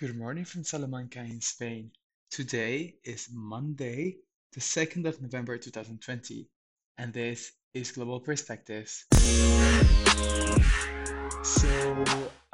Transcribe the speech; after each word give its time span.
Good 0.00 0.16
morning 0.16 0.46
from 0.46 0.64
Salamanca 0.64 1.18
in 1.18 1.42
Spain. 1.42 1.90
Today 2.30 2.94
is 3.04 3.28
Monday, 3.30 4.16
the 4.54 4.60
2nd 4.60 5.04
of 5.04 5.20
November 5.20 5.58
2020, 5.58 6.48
and 6.96 7.12
this 7.12 7.52
is 7.74 7.92
Global 7.92 8.18
Perspectives. 8.18 9.04
So, 11.44 12.04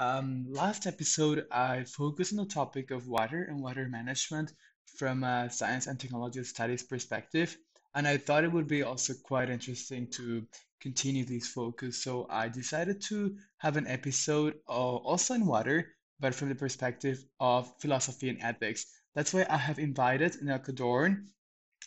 um, 0.01 0.47
last 0.49 0.89
episode 0.89 1.47
I 1.53 1.85
focused 1.85 2.33
on 2.33 2.39
the 2.39 2.53
topic 2.53 2.91
of 2.91 3.07
water 3.07 3.45
and 3.45 3.63
water 3.63 3.89
management 3.89 4.53
from 4.99 5.23
a 5.23 5.49
science 5.49 5.87
and 5.87 6.01
technology 6.01 6.43
studies 6.43 6.83
perspective, 6.83 7.57
and 7.95 8.09
I 8.09 8.17
thought 8.17 8.43
it 8.43 8.51
would 8.51 8.67
be 8.67 8.83
also 8.83 9.15
quite 9.23 9.51
interesting 9.51 10.09
to 10.19 10.45
continue 10.81 11.25
this 11.25 11.47
focus. 11.47 12.03
So, 12.03 12.27
I 12.29 12.49
decided 12.49 13.01
to 13.03 13.37
have 13.59 13.77
an 13.77 13.87
episode 13.87 14.55
uh, 14.69 14.73
also 14.73 15.35
in 15.35 15.47
water 15.47 15.96
but 16.21 16.35
from 16.35 16.49
the 16.49 16.55
perspective 16.55 17.25
of 17.41 17.73
philosophy 17.81 18.29
and 18.29 18.41
ethics. 18.43 18.87
That's 19.15 19.33
why 19.33 19.47
I 19.49 19.57
have 19.57 19.79
invited 19.79 20.33
Neelke 20.43 20.75
Doorn, 20.75 21.29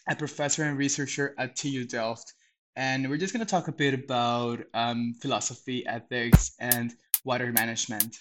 a 0.07 0.15
professor 0.15 0.63
and 0.63 0.77
researcher 0.77 1.35
at 1.37 1.55
TU 1.55 1.85
Delft. 1.85 2.33
And 2.75 3.09
we're 3.09 3.17
just 3.17 3.33
going 3.33 3.45
to 3.45 3.49
talk 3.49 3.67
a 3.67 3.71
bit 3.71 3.93
about 3.93 4.63
um, 4.73 5.15
philosophy, 5.21 5.85
ethics, 5.85 6.55
and 6.59 6.93
water 7.23 7.51
management. 7.51 8.17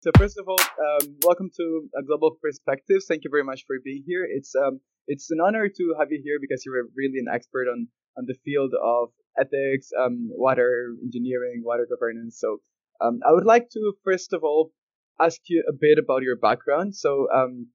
So 0.00 0.10
first 0.16 0.38
of 0.38 0.48
all, 0.48 0.60
um, 0.60 1.16
welcome 1.24 1.50
to 1.56 1.88
uh, 1.96 2.02
Global 2.02 2.36
Perspectives. 2.40 3.06
Thank 3.06 3.24
you 3.24 3.30
very 3.30 3.42
much 3.42 3.64
for 3.66 3.76
being 3.84 4.04
here. 4.06 4.24
It's 4.30 4.54
um, 4.54 4.80
it's 5.08 5.30
an 5.30 5.38
honor 5.44 5.68
to 5.68 5.94
have 5.98 6.12
you 6.12 6.20
here 6.22 6.38
because 6.40 6.62
you're 6.64 6.84
really 6.94 7.18
an 7.18 7.26
expert 7.32 7.66
on 7.68 7.88
on 8.16 8.24
the 8.26 8.34
field 8.44 8.74
of 8.74 9.10
ethics, 9.38 9.90
um, 9.98 10.28
water 10.30 10.94
engineering, 11.02 11.62
water 11.64 11.86
governance. 11.88 12.38
So 12.38 12.58
um, 13.00 13.20
I 13.26 13.32
would 13.32 13.46
like 13.46 13.70
to 13.70 13.92
first 14.04 14.32
of 14.32 14.42
all 14.42 14.72
ask 15.20 15.40
you 15.48 15.64
a 15.68 15.72
bit 15.72 15.98
about 15.98 16.22
your 16.22 16.36
background. 16.36 16.94
So 16.94 17.28
um, 17.34 17.68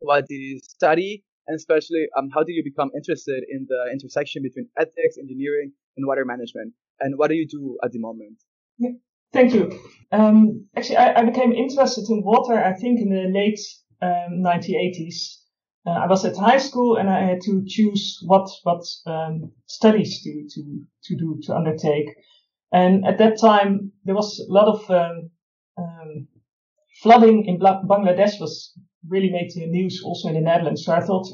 what 0.00 0.26
did 0.28 0.36
you 0.36 0.60
study, 0.62 1.24
and 1.46 1.56
especially 1.56 2.06
um, 2.18 2.28
how 2.34 2.42
did 2.42 2.52
you 2.52 2.64
become 2.64 2.90
interested 2.94 3.44
in 3.48 3.66
the 3.68 3.90
intersection 3.92 4.42
between 4.42 4.68
ethics, 4.78 5.16
engineering, 5.18 5.72
and 5.96 6.06
water 6.06 6.24
management? 6.24 6.74
And 7.00 7.18
what 7.18 7.28
do 7.28 7.34
you 7.34 7.46
do 7.46 7.78
at 7.84 7.92
the 7.92 7.98
moment? 7.98 8.38
Yeah. 8.78 8.90
Thank 9.32 9.54
you. 9.54 9.72
Um, 10.12 10.66
actually, 10.76 10.98
I, 10.98 11.20
I, 11.20 11.24
became 11.24 11.52
interested 11.52 12.04
in 12.10 12.22
water, 12.22 12.62
I 12.62 12.74
think, 12.74 13.00
in 13.00 13.08
the 13.08 13.30
late 13.32 13.60
um, 14.02 14.42
1980s. 14.44 15.38
Uh, 15.84 15.90
I 15.90 16.06
was 16.06 16.24
at 16.24 16.36
high 16.36 16.58
school 16.58 16.96
and 16.96 17.10
I 17.10 17.24
had 17.24 17.40
to 17.42 17.64
choose 17.66 18.18
what 18.24 18.48
what 18.62 18.84
um, 19.06 19.52
studies 19.66 20.22
to 20.22 20.46
to 20.54 20.84
to 21.04 21.16
do 21.16 21.40
to 21.44 21.56
undertake. 21.56 22.08
And 22.72 23.04
at 23.04 23.18
that 23.18 23.38
time, 23.38 23.92
there 24.04 24.14
was 24.14 24.38
a 24.38 24.52
lot 24.52 24.68
of 24.68 24.90
um, 24.90 25.30
um, 25.76 26.28
flooding 27.02 27.44
in 27.46 27.58
Bangladesh 27.58 28.40
was 28.40 28.72
really 29.08 29.30
made 29.30 29.50
the 29.54 29.66
news 29.66 30.02
also 30.04 30.28
in 30.28 30.34
the 30.34 30.40
Netherlands. 30.40 30.84
So 30.84 30.92
I 30.92 31.00
thought 31.00 31.26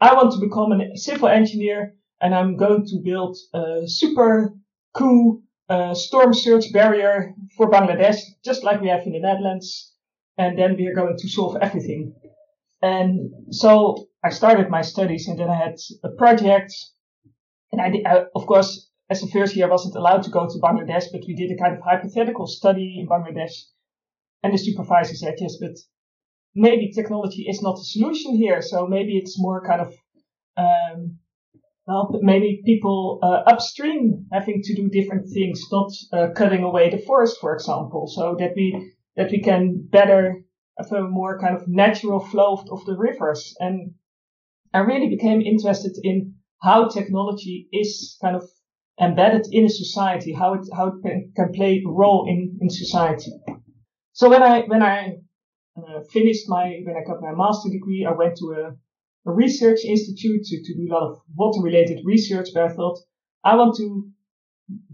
I 0.00 0.14
want 0.14 0.32
to 0.32 0.40
become 0.40 0.72
a 0.72 0.96
civil 0.96 1.28
engineer 1.28 1.94
and 2.20 2.34
I'm 2.34 2.56
going 2.56 2.84
to 2.86 3.00
build 3.02 3.36
a 3.54 3.82
super 3.86 4.54
cool 4.94 5.42
uh, 5.68 5.94
storm 5.94 6.32
surge 6.32 6.72
barrier 6.72 7.34
for 7.56 7.70
Bangladesh, 7.70 8.20
just 8.44 8.62
like 8.62 8.80
we 8.80 8.88
have 8.88 9.06
in 9.06 9.12
the 9.12 9.20
Netherlands. 9.20 9.92
And 10.38 10.58
then 10.58 10.76
we 10.76 10.86
are 10.86 10.94
going 10.94 11.16
to 11.16 11.28
solve 11.28 11.56
everything. 11.62 12.14
And 12.86 13.30
so 13.50 14.06
I 14.22 14.30
started 14.30 14.70
my 14.70 14.82
studies 14.82 15.26
and 15.28 15.38
then 15.38 15.50
I 15.50 15.58
had 15.64 15.76
a 16.04 16.10
project. 16.10 16.72
And 17.72 17.80
I, 17.80 17.90
did, 17.90 18.06
I, 18.06 18.24
of 18.34 18.46
course, 18.46 18.70
as 19.10 19.22
a 19.22 19.28
first 19.28 19.56
year, 19.56 19.66
I 19.66 19.70
wasn't 19.70 19.96
allowed 19.96 20.22
to 20.24 20.30
go 20.30 20.46
to 20.46 20.64
Bangladesh, 20.66 21.06
but 21.12 21.24
we 21.26 21.34
did 21.34 21.50
a 21.50 21.60
kind 21.62 21.74
of 21.76 21.82
hypothetical 21.82 22.46
study 22.46 22.98
in 23.00 23.08
Bangladesh. 23.08 23.54
And 24.42 24.52
the 24.52 24.58
supervisor 24.58 25.14
said, 25.14 25.34
yes, 25.40 25.56
but 25.60 25.76
maybe 26.54 26.92
technology 26.92 27.42
is 27.48 27.60
not 27.60 27.76
the 27.76 27.84
solution 27.84 28.36
here. 28.36 28.62
So 28.62 28.86
maybe 28.86 29.16
it's 29.16 29.36
more 29.38 29.66
kind 29.66 29.80
of, 29.80 29.92
um, 30.56 31.18
well, 31.86 32.18
maybe 32.22 32.62
people 32.64 33.18
uh, 33.22 33.50
upstream 33.50 34.26
having 34.32 34.60
to 34.62 34.74
do 34.74 34.88
different 34.88 35.26
things, 35.32 35.60
not 35.72 35.90
uh, 36.12 36.28
cutting 36.36 36.62
away 36.62 36.90
the 36.90 36.98
forest, 36.98 37.38
for 37.40 37.54
example, 37.54 38.06
so 38.06 38.36
that 38.38 38.52
we 38.56 38.92
that 39.16 39.30
we 39.30 39.40
can 39.40 39.88
better 39.90 40.45
have 40.78 40.92
a 40.92 41.02
more 41.08 41.38
kind 41.38 41.56
of 41.56 41.68
natural 41.68 42.20
flow 42.20 42.54
of, 42.54 42.68
of 42.70 42.84
the 42.84 42.96
rivers. 42.96 43.54
And 43.60 43.94
I 44.74 44.78
really 44.80 45.08
became 45.08 45.40
interested 45.40 45.96
in 46.02 46.34
how 46.62 46.88
technology 46.88 47.68
is 47.72 48.18
kind 48.22 48.36
of 48.36 48.44
embedded 49.00 49.46
in 49.50 49.64
a 49.64 49.70
society, 49.70 50.32
how 50.32 50.54
it 50.54 50.66
how 50.74 50.88
it 50.88 51.02
can, 51.02 51.32
can 51.36 51.52
play 51.52 51.82
a 51.84 51.88
role 51.88 52.26
in 52.28 52.58
in 52.60 52.70
society. 52.70 53.32
So 54.12 54.30
when 54.30 54.42
I 54.42 54.62
when 54.62 54.82
I 54.82 55.18
uh, 55.76 56.00
finished 56.10 56.48
my 56.48 56.80
when 56.84 56.96
I 56.96 57.04
got 57.06 57.20
my 57.20 57.34
master 57.34 57.70
degree, 57.70 58.06
I 58.08 58.12
went 58.12 58.36
to 58.38 58.46
a 58.52 58.76
a 59.28 59.32
research 59.32 59.80
institute 59.84 60.44
to, 60.44 60.62
to 60.62 60.74
do 60.74 60.86
a 60.88 60.94
lot 60.94 61.10
of 61.10 61.18
water 61.34 61.60
related 61.60 62.00
research 62.04 62.48
where 62.52 62.66
I 62.66 62.72
thought 62.72 62.98
I 63.44 63.56
want 63.56 63.76
to 63.76 64.08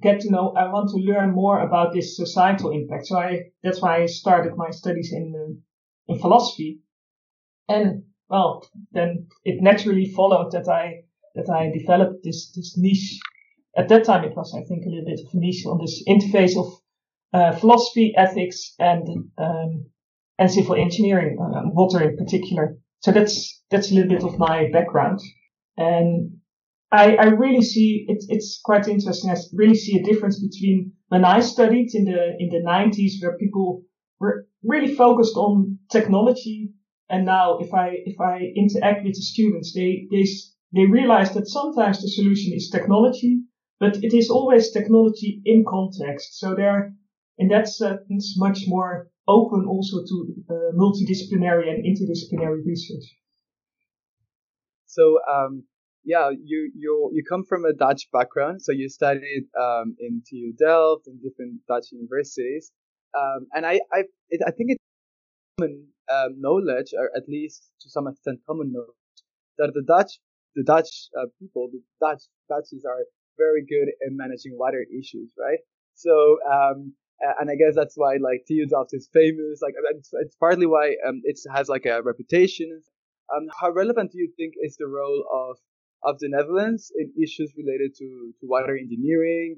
get 0.00 0.20
to 0.20 0.30
know, 0.30 0.52
I 0.56 0.68
want 0.68 0.90
to 0.90 0.96
learn 0.96 1.32
more 1.32 1.60
about 1.60 1.92
this 1.92 2.16
societal 2.16 2.70
impact. 2.70 3.06
So 3.06 3.18
I, 3.18 3.40
that's 3.62 3.80
why 3.80 4.02
I 4.02 4.06
started 4.06 4.56
my 4.56 4.70
studies 4.70 5.12
in, 5.12 5.34
uh, 5.34 5.54
in 6.08 6.18
philosophy. 6.18 6.80
And 7.68 8.04
well, 8.28 8.66
then 8.92 9.28
it 9.44 9.62
naturally 9.62 10.06
followed 10.06 10.52
that 10.52 10.68
I, 10.68 11.04
that 11.34 11.50
I 11.50 11.70
developed 11.76 12.24
this, 12.24 12.52
this 12.54 12.76
niche. 12.78 13.18
At 13.76 13.88
that 13.88 14.04
time, 14.04 14.24
it 14.24 14.36
was, 14.36 14.54
I 14.54 14.64
think, 14.66 14.84
a 14.84 14.88
little 14.88 15.06
bit 15.06 15.20
of 15.26 15.32
a 15.32 15.38
niche 15.38 15.64
on 15.66 15.78
this 15.78 16.02
interface 16.06 16.58
of 16.58 16.72
uh, 17.32 17.52
philosophy, 17.56 18.12
ethics, 18.16 18.74
and 18.78 19.30
um, 19.38 19.86
and 20.38 20.50
civil 20.50 20.74
engineering, 20.74 21.38
uh, 21.40 21.62
water 21.72 22.02
in 22.02 22.16
particular. 22.16 22.76
So 23.00 23.12
that's 23.12 23.62
that's 23.70 23.90
a 23.90 23.94
little 23.94 24.10
bit 24.10 24.24
of 24.24 24.38
my 24.38 24.68
background, 24.72 25.20
and 25.76 26.38
I, 26.90 27.16
I 27.16 27.24
really 27.24 27.62
see 27.62 28.04
it, 28.06 28.24
it's 28.28 28.60
quite 28.62 28.86
interesting. 28.86 29.30
I 29.30 29.36
really 29.54 29.74
see 29.74 29.98
a 29.98 30.02
difference 30.02 30.38
between 30.40 30.92
when 31.08 31.24
I 31.24 31.40
studied 31.40 31.94
in 31.94 32.04
the 32.04 32.36
in 32.38 32.50
the 32.50 32.62
90s, 32.66 33.12
where 33.22 33.38
people 33.38 33.82
were 34.20 34.46
really 34.62 34.94
focused 34.94 35.36
on 35.36 35.78
technology, 35.90 36.72
and 37.08 37.24
now 37.26 37.58
if 37.58 37.72
I 37.74 37.96
if 38.04 38.20
I 38.20 38.52
interact 38.56 39.04
with 39.04 39.14
the 39.14 39.22
students, 39.22 39.72
they 39.74 40.06
they 40.10 40.24
they 40.74 40.86
realize 40.86 41.34
that 41.34 41.48
sometimes 41.48 42.00
the 42.00 42.08
solution 42.08 42.52
is 42.54 42.70
technology, 42.70 43.42
but 43.78 43.96
it 44.02 44.14
is 44.14 44.30
always 44.30 44.70
technology 44.70 45.42
in 45.44 45.64
context. 45.68 46.38
So 46.38 46.54
they're 46.54 46.94
in 47.38 47.48
that 47.48 47.68
sense 47.68 48.34
much 48.38 48.60
more 48.66 49.10
open 49.28 49.66
also 49.66 50.04
to 50.04 50.34
uh, 50.50 50.54
multidisciplinary 50.76 51.68
and 51.70 51.84
interdisciplinary 51.84 52.64
research. 52.64 53.04
So, 54.86 55.18
um, 55.30 55.64
yeah, 56.04 56.30
you 56.30 56.70
you 56.74 57.10
you 57.14 57.22
come 57.28 57.44
from 57.44 57.64
a 57.64 57.72
Dutch 57.72 58.08
background, 58.12 58.60
so 58.60 58.72
you 58.72 58.88
studied 58.88 59.44
um, 59.58 59.96
in 59.98 60.22
TU 60.28 60.52
Delft 60.58 61.06
and 61.06 61.22
different 61.22 61.60
Dutch 61.68 61.92
universities, 61.92 62.72
um, 63.18 63.46
and 63.54 63.66
I 63.66 63.80
I 63.92 64.04
it, 64.30 64.40
I 64.46 64.50
think 64.50 64.70
it's 64.72 64.84
common 65.58 65.86
um, 66.10 66.40
knowledge, 66.40 66.92
or 66.98 67.10
at 67.16 67.28
least 67.28 67.70
to 67.82 67.90
some 67.90 68.06
extent 68.08 68.40
common 68.46 68.72
knowledge, 68.72 69.20
that 69.58 69.72
the 69.74 69.82
Dutch 69.82 70.18
the 70.56 70.64
Dutch 70.64 71.08
uh, 71.18 71.26
people, 71.40 71.68
the 71.72 71.82
Dutch 72.00 72.22
Dutchies 72.48 72.84
are 72.84 73.04
very 73.38 73.64
good 73.64 73.88
in 74.06 74.16
managing 74.16 74.52
water 74.58 74.84
issues, 74.98 75.32
right? 75.38 75.58
So 75.94 76.38
um, 76.50 76.94
and 77.40 77.50
I 77.50 77.54
guess 77.54 77.74
that's 77.74 77.94
why 77.96 78.16
like 78.20 78.44
Delft 78.68 78.90
is 78.92 79.08
famous. 79.12 79.60
Like 79.62 79.74
it's, 79.90 80.10
it's 80.12 80.36
partly 80.36 80.66
why 80.66 80.96
um, 81.06 81.20
it 81.24 81.38
has 81.54 81.68
like 81.68 81.86
a 81.86 82.02
reputation. 82.02 82.80
Um, 83.34 83.46
how 83.58 83.70
relevant 83.70 84.12
do 84.12 84.18
you 84.18 84.30
think 84.36 84.54
is 84.62 84.76
the 84.76 84.86
role 84.86 85.24
of 85.32 85.56
of 86.04 86.18
the 86.18 86.28
Netherlands 86.28 86.90
in 86.98 87.12
issues 87.22 87.52
related 87.56 87.94
to 87.98 88.32
to 88.40 88.46
water 88.46 88.76
engineering, 88.76 89.56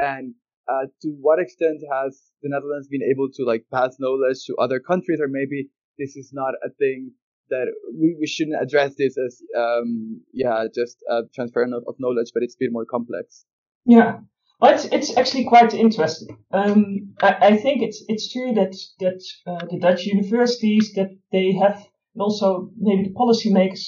and 0.00 0.34
uh, 0.68 0.86
to 1.02 1.08
what 1.20 1.38
extent 1.38 1.80
has 1.92 2.20
the 2.42 2.48
Netherlands 2.48 2.88
been 2.88 3.02
able 3.02 3.28
to 3.34 3.44
like 3.44 3.64
pass 3.72 3.96
knowledge 3.98 4.44
to 4.46 4.56
other 4.56 4.80
countries, 4.80 5.20
or 5.20 5.28
maybe 5.28 5.68
this 5.98 6.16
is 6.16 6.30
not 6.32 6.54
a 6.64 6.70
thing 6.70 7.12
that 7.50 7.66
we, 7.92 8.16
we 8.18 8.26
shouldn't 8.26 8.60
address 8.60 8.94
this 8.96 9.16
as 9.18 9.42
um 9.56 10.22
yeah 10.32 10.64
just 10.74 10.96
a 11.10 11.22
transfer 11.34 11.62
of 11.62 11.94
knowledge, 11.98 12.30
but 12.32 12.42
it's 12.42 12.54
a 12.54 12.58
bit 12.60 12.72
more 12.72 12.86
complex. 12.86 13.44
Yeah, 13.86 14.20
well, 14.60 14.72
it's, 14.72 14.86
it's 14.86 15.16
actually 15.16 15.44
quite 15.44 15.74
interesting. 15.74 16.38
Um, 16.52 17.14
I, 17.22 17.36
I, 17.40 17.56
think 17.56 17.82
it's 17.82 18.02
it's 18.08 18.32
true 18.32 18.54
that 18.54 18.74
that 19.00 19.22
uh, 19.46 19.66
the 19.70 19.78
Dutch 19.78 20.06
universities 20.06 20.92
that 20.94 21.10
they 21.32 21.52
have, 21.52 21.76
and 22.14 22.22
also 22.22 22.70
maybe 22.78 23.08
the 23.08 23.14
policymakers, 23.14 23.84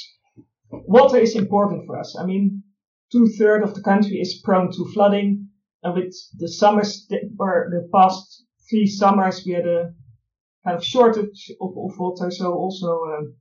water 0.70 1.18
is 1.18 1.36
important 1.36 1.86
for 1.86 1.98
us. 1.98 2.16
I 2.20 2.26
mean, 2.26 2.62
two 3.12 3.28
thirds 3.38 3.64
of 3.68 3.74
the 3.74 3.82
country 3.82 4.16
is 4.20 4.40
prone 4.44 4.70
to 4.72 4.84
flooding, 4.92 5.45
and 5.82 5.94
with 5.94 6.14
the 6.38 6.48
summers 6.48 7.06
or 7.38 7.68
the 7.70 7.88
past 7.94 8.44
three 8.68 8.86
summers, 8.86 9.42
we 9.46 9.52
had 9.52 9.66
a 9.66 9.92
kind 10.64 10.76
of 10.76 10.84
shortage 10.84 11.52
of, 11.60 11.70
of 11.70 11.98
water. 11.98 12.30
So 12.30 12.52
also 12.52 13.00
um, 13.04 13.34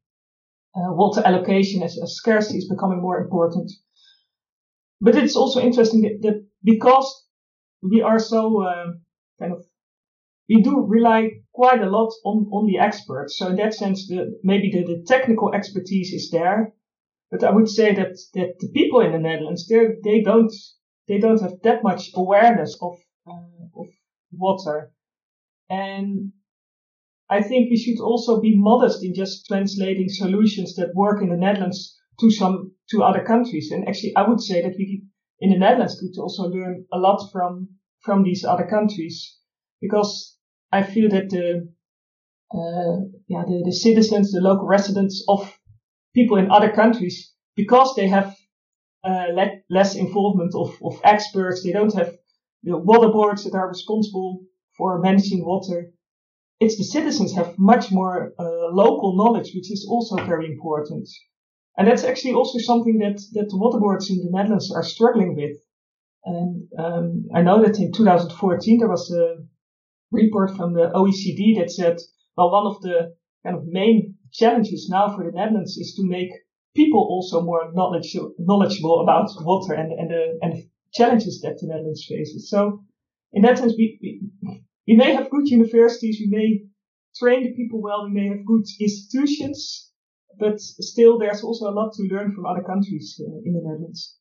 uh, 0.75 0.93
water 0.93 1.21
allocation 1.25 1.83
as, 1.83 1.97
as 2.01 2.15
scarcity 2.15 2.57
is 2.57 2.69
becoming 2.69 3.01
more 3.01 3.19
important. 3.19 3.71
But 5.01 5.15
it's 5.15 5.35
also 5.35 5.61
interesting 5.61 6.01
that, 6.01 6.19
that 6.21 6.45
because 6.63 7.27
we 7.81 8.01
are 8.01 8.19
so 8.19 8.63
uh, 8.63 8.91
kind 9.39 9.53
of 9.53 9.65
we 10.47 10.61
do 10.61 10.85
rely 10.87 11.29
quite 11.53 11.81
a 11.81 11.89
lot 11.89 12.13
on, 12.23 12.47
on 12.51 12.67
the 12.67 12.77
experts. 12.77 13.37
So 13.37 13.47
in 13.47 13.55
that 13.55 13.73
sense, 13.73 14.07
the, 14.07 14.37
maybe 14.43 14.69
the, 14.71 14.83
the 14.83 15.03
technical 15.07 15.53
expertise 15.53 16.13
is 16.13 16.29
there. 16.31 16.73
But 17.31 17.43
I 17.43 17.51
would 17.51 17.67
say 17.67 17.95
that, 17.95 18.15
that 18.35 18.59
the 18.59 18.69
people 18.73 19.01
in 19.01 19.11
the 19.11 19.17
Netherlands, 19.17 19.67
they 19.67 19.87
they 20.03 20.21
don't, 20.21 20.53
they 21.07 21.19
don't 21.19 21.41
have 21.41 21.61
that 21.63 21.83
much 21.83 22.11
awareness 22.15 22.77
of, 22.81 22.97
uh, 23.27 23.79
of 23.79 23.87
water. 24.31 24.91
And 25.69 26.31
I 27.29 27.41
think 27.41 27.69
we 27.69 27.77
should 27.77 28.01
also 28.01 28.39
be 28.41 28.55
modest 28.55 29.03
in 29.03 29.13
just 29.13 29.47
translating 29.47 30.09
solutions 30.09 30.75
that 30.75 30.95
work 30.95 31.21
in 31.21 31.29
the 31.29 31.37
Netherlands 31.37 31.97
to 32.19 32.29
some, 32.31 32.71
to 32.91 33.03
other 33.03 33.23
countries. 33.23 33.71
And 33.71 33.87
actually, 33.87 34.15
I 34.15 34.27
would 34.27 34.41
say 34.41 34.61
that 34.61 34.75
we 34.77 35.03
in 35.39 35.49
the 35.51 35.57
Netherlands 35.57 35.99
could 35.99 36.19
also 36.21 36.43
learn 36.43 36.85
a 36.93 36.97
lot 36.97 37.29
from, 37.31 37.69
from 38.01 38.23
these 38.23 38.45
other 38.45 38.65
countries 38.65 39.37
because 39.81 40.37
I 40.71 40.83
feel 40.83 41.09
that 41.09 41.29
the, 41.29 41.67
uh, 42.53 43.05
yeah, 43.27 43.43
the, 43.45 43.63
the 43.65 43.73
citizens, 43.73 44.31
the 44.31 44.39
local 44.39 44.65
residents 44.65 45.23
of 45.27 45.57
people 46.13 46.37
in 46.37 46.51
other 46.51 46.71
countries, 46.71 47.33
because 47.55 47.95
they 47.95 48.07
have 48.07 48.35
uh, 49.05 49.27
le- 49.33 49.59
less 49.69 49.95
involvement 49.95 50.53
of, 50.55 50.75
of 50.83 50.99
experts, 51.03 51.63
they 51.63 51.71
don't 51.71 51.93
have 51.95 52.15
the 52.63 52.77
water 52.77 53.09
boards 53.09 53.43
that 53.43 53.53
are 53.53 53.67
responsible 53.67 54.41
for 54.77 54.99
managing 54.99 55.45
water 55.45 55.93
it's 56.59 56.77
the 56.77 56.83
citizens 56.83 57.35
have 57.35 57.59
much 57.59 57.91
more 57.91 58.33
uh, 58.39 58.67
local 58.71 59.15
knowledge, 59.17 59.51
which 59.53 59.71
is 59.71 59.85
also 59.89 60.15
very 60.25 60.45
important. 60.45 61.09
And 61.77 61.87
that's 61.87 62.05
actually 62.05 62.33
also 62.33 62.59
something 62.59 62.99
that, 62.99 63.21
that 63.33 63.49
the 63.49 63.57
water 63.57 63.79
boards 63.79 64.09
in 64.09 64.17
the 64.17 64.31
Netherlands 64.31 64.71
are 64.73 64.83
struggling 64.83 65.35
with. 65.35 65.57
And 66.23 66.67
um, 66.79 67.25
I 67.35 67.41
know 67.41 67.61
that 67.61 67.79
in 67.79 67.91
2014 67.91 68.79
there 68.79 68.89
was 68.89 69.11
a 69.11 69.43
report 70.11 70.55
from 70.55 70.73
the 70.73 70.91
OECD 70.95 71.59
that 71.59 71.71
said, 71.71 71.97
well, 72.37 72.51
one 72.51 72.67
of 72.67 72.81
the 72.81 73.15
kind 73.43 73.57
of 73.57 73.65
main 73.65 74.15
challenges 74.31 74.87
now 74.89 75.13
for 75.13 75.25
the 75.25 75.31
Netherlands 75.31 75.77
is 75.77 75.93
to 75.95 76.07
make 76.07 76.31
people 76.75 76.99
also 76.99 77.41
more 77.41 77.71
knowledge, 77.73 78.15
knowledgeable 78.37 79.01
about 79.01 79.29
water 79.41 79.73
and, 79.73 79.91
and, 79.91 80.09
the, 80.09 80.37
and 80.41 80.53
the 80.53 80.69
challenges 80.93 81.41
that 81.41 81.57
the 81.59 81.67
Netherlands 81.67 82.05
faces. 82.07 82.49
So 82.49 82.83
in 83.33 83.41
that 83.43 83.57
sense, 83.57 83.73
we, 83.77 83.99
we 84.01 84.63
we 84.87 84.95
may 84.95 85.13
have 85.13 85.29
good 85.29 85.47
universities, 85.47 86.19
we 86.19 86.27
may 86.29 86.61
train 87.17 87.43
the 87.43 87.53
people 87.53 87.81
well, 87.81 88.05
we 88.05 88.11
may 88.11 88.27
have 88.27 88.45
good 88.45 88.65
institutions, 88.79 89.91
but 90.37 90.59
still 90.59 91.17
there's 91.17 91.43
also 91.43 91.69
a 91.69 91.73
lot 91.73 91.93
to 91.93 92.03
learn 92.03 92.33
from 92.33 92.45
other 92.45 92.61
countries 92.61 93.19
uh, 93.19 93.41
in 93.45 93.53
the 93.53 93.61
Netherlands. 93.63 94.17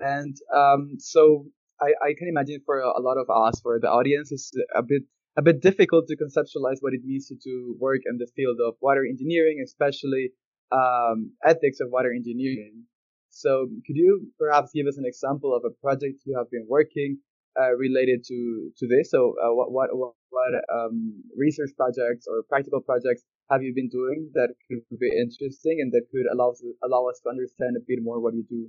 And 0.00 0.36
um, 0.54 0.96
so 0.98 1.46
I, 1.80 1.92
I 2.02 2.14
can 2.18 2.28
imagine 2.28 2.60
for 2.64 2.80
a, 2.80 3.00
lot 3.00 3.18
of 3.18 3.28
us, 3.30 3.60
for 3.60 3.78
the 3.80 3.88
audience, 3.88 4.32
it's 4.32 4.50
a 4.74 4.82
bit 4.82 5.02
a 5.38 5.42
bit 5.42 5.60
difficult 5.60 6.06
to 6.08 6.16
conceptualize 6.16 6.78
what 6.80 6.94
it 6.94 7.02
means 7.04 7.28
to, 7.28 7.36
to 7.44 7.76
work 7.78 8.00
in 8.06 8.16
the 8.16 8.26
field 8.34 8.56
of 8.66 8.74
water 8.80 9.04
engineering, 9.04 9.62
especially 9.62 10.30
um, 10.72 11.32
ethics 11.44 11.80
of 11.80 11.88
water 11.90 12.12
engineering. 12.12 12.84
So 13.30 13.68
could 13.86 13.96
you 13.96 14.28
perhaps 14.38 14.70
give 14.74 14.86
us 14.86 14.96
an 14.96 15.04
example 15.04 15.54
of 15.54 15.62
a 15.64 15.74
project 15.82 16.22
you 16.24 16.36
have 16.36 16.50
been 16.50 16.66
working 16.68 17.18
uh, 17.58 17.74
related 17.76 18.22
to 18.24 18.70
to 18.76 18.86
this. 18.86 19.10
So, 19.10 19.34
uh, 19.42 19.52
what 19.54 19.72
what 19.72 19.90
what 19.94 20.52
um, 20.72 21.22
research 21.36 21.70
projects 21.76 22.26
or 22.28 22.42
practical 22.48 22.80
projects 22.80 23.22
have 23.50 23.62
you 23.62 23.72
been 23.74 23.88
doing 23.88 24.30
that 24.34 24.48
could 24.68 24.98
be 25.00 25.08
interesting 25.08 25.78
and 25.80 25.92
that 25.92 26.04
could 26.12 26.26
allow 26.32 26.52
allow 26.84 27.08
us 27.08 27.20
to 27.24 27.30
understand 27.30 27.76
a 27.76 27.84
bit 27.86 28.00
more 28.02 28.20
what 28.20 28.34
you 28.34 28.44
do? 28.48 28.68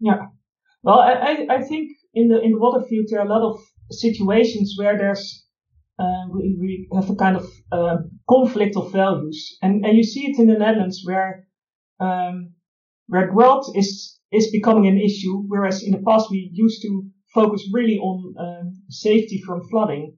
Yeah, 0.00 0.32
well, 0.82 1.00
I 1.00 1.46
I 1.50 1.62
think 1.62 1.90
in 2.14 2.28
the 2.28 2.40
in 2.40 2.52
the 2.52 2.58
water 2.58 2.84
field 2.88 3.06
there 3.10 3.20
are 3.20 3.26
a 3.26 3.28
lot 3.28 3.42
of 3.42 3.60
situations 3.90 4.74
where 4.78 4.96
there's 4.96 5.45
uh, 5.98 6.24
we, 6.32 6.56
we 6.60 6.88
have 6.94 7.10
a 7.10 7.16
kind 7.16 7.36
of 7.36 7.46
uh, 7.72 7.96
conflict 8.28 8.76
of 8.76 8.92
values, 8.92 9.56
and 9.62 9.84
and 9.84 9.96
you 9.96 10.04
see 10.04 10.26
it 10.26 10.38
in 10.38 10.46
the 10.46 10.58
Netherlands 10.58 11.02
where 11.04 11.46
um, 12.00 12.52
where 13.06 13.30
drought 13.30 13.64
is 13.74 14.18
is 14.32 14.50
becoming 14.50 14.86
an 14.86 14.98
issue, 14.98 15.44
whereas 15.46 15.82
in 15.82 15.92
the 15.92 16.02
past 16.06 16.30
we 16.30 16.50
used 16.52 16.82
to 16.82 17.10
focus 17.32 17.68
really 17.72 17.98
on 17.98 18.34
um, 18.38 18.82
safety 18.88 19.42
from 19.46 19.68
flooding. 19.68 20.16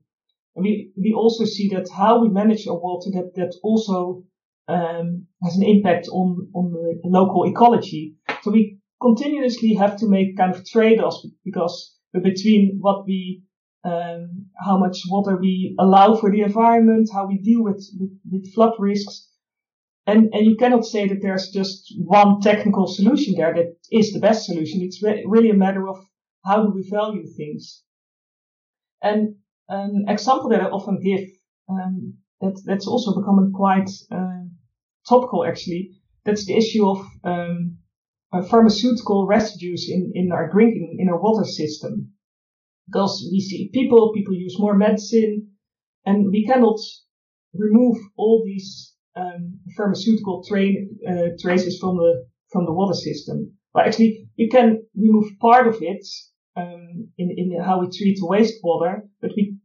And 0.55 0.63
we, 0.63 0.91
we 0.97 1.13
also 1.13 1.45
see 1.45 1.69
that 1.69 1.87
how 1.89 2.21
we 2.21 2.29
manage 2.29 2.67
our 2.67 2.79
water, 2.79 3.09
that, 3.13 3.31
that 3.35 3.53
also 3.63 4.23
um, 4.67 5.27
has 5.43 5.55
an 5.55 5.63
impact 5.63 6.07
on, 6.07 6.49
on 6.53 6.71
the 6.71 7.09
local 7.09 7.43
ecology. 7.45 8.15
So 8.41 8.51
we 8.51 8.79
continuously 9.01 9.73
have 9.75 9.97
to 9.97 10.09
make 10.09 10.37
kind 10.37 10.53
of 10.53 10.65
trade-offs 10.65 11.27
because 11.45 11.95
between 12.13 12.77
what 12.79 13.05
we, 13.05 13.43
um, 13.83 14.45
how 14.63 14.77
much 14.77 15.01
water 15.07 15.37
we 15.37 15.75
allow 15.79 16.15
for 16.15 16.31
the 16.31 16.41
environment, 16.41 17.09
how 17.13 17.27
we 17.27 17.37
deal 17.37 17.63
with, 17.63 17.85
with, 17.99 18.11
with 18.29 18.53
flood 18.53 18.73
risks. 18.79 19.27
And, 20.05 20.29
and 20.33 20.45
you 20.45 20.55
cannot 20.57 20.85
say 20.85 21.07
that 21.07 21.21
there's 21.21 21.51
just 21.51 21.93
one 21.97 22.41
technical 22.41 22.87
solution 22.87 23.35
there 23.37 23.53
that 23.53 23.75
is 23.91 24.11
the 24.11 24.19
best 24.19 24.45
solution. 24.45 24.81
It's 24.81 25.03
re- 25.03 25.23
really 25.27 25.49
a 25.49 25.53
matter 25.53 25.87
of 25.87 25.97
how 26.43 26.63
do 26.63 26.71
we 26.71 26.89
value 26.89 27.25
things? 27.37 27.83
And 29.01 29.35
an 29.69 30.05
example 30.07 30.49
that 30.49 30.61
I 30.61 30.65
often 30.65 30.99
give, 31.01 31.27
um, 31.69 32.15
that, 32.41 32.61
that's 32.65 32.87
also 32.87 33.19
becoming 33.19 33.51
quite 33.53 33.89
uh, 34.11 34.43
topical 35.07 35.45
actually, 35.45 35.91
that's 36.25 36.45
the 36.45 36.57
issue 36.57 36.87
of 36.89 37.05
um, 37.23 37.77
uh, 38.33 38.41
pharmaceutical 38.41 39.25
residues 39.25 39.89
in, 39.89 40.11
in 40.15 40.31
our 40.31 40.49
drinking, 40.51 40.97
in 40.99 41.09
our 41.09 41.19
water 41.21 41.45
system. 41.45 42.13
Because 42.91 43.27
we 43.31 43.39
see 43.39 43.69
people, 43.73 44.13
people 44.13 44.33
use 44.33 44.57
more 44.59 44.75
medicine, 44.75 45.47
and 46.05 46.27
we 46.31 46.45
cannot 46.45 46.79
remove 47.53 47.97
all 48.17 48.43
these 48.45 48.95
um, 49.15 49.59
pharmaceutical 49.77 50.43
tra- 50.47 50.85
uh, 51.09 51.29
traces 51.41 51.79
from 51.79 51.97
the 51.97 52.25
from 52.51 52.65
the 52.65 52.73
water 52.73 52.95
system. 52.95 53.51
But 53.73 53.87
actually, 53.87 54.27
you 54.35 54.49
can 54.49 54.83
remove 54.95 55.25
part 55.39 55.67
of 55.67 55.77
it 55.81 56.05
um, 56.55 57.09
in 57.17 57.29
in 57.37 57.61
how 57.63 57.79
we 57.81 57.87
treat 57.97 58.19
wastewater, 58.21 58.93
but 59.21 59.31
we 59.35 59.57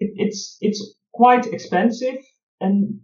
it, 0.00 0.10
it's 0.16 0.58
it's 0.60 0.80
quite 1.12 1.46
expensive, 1.46 2.18
and 2.60 3.00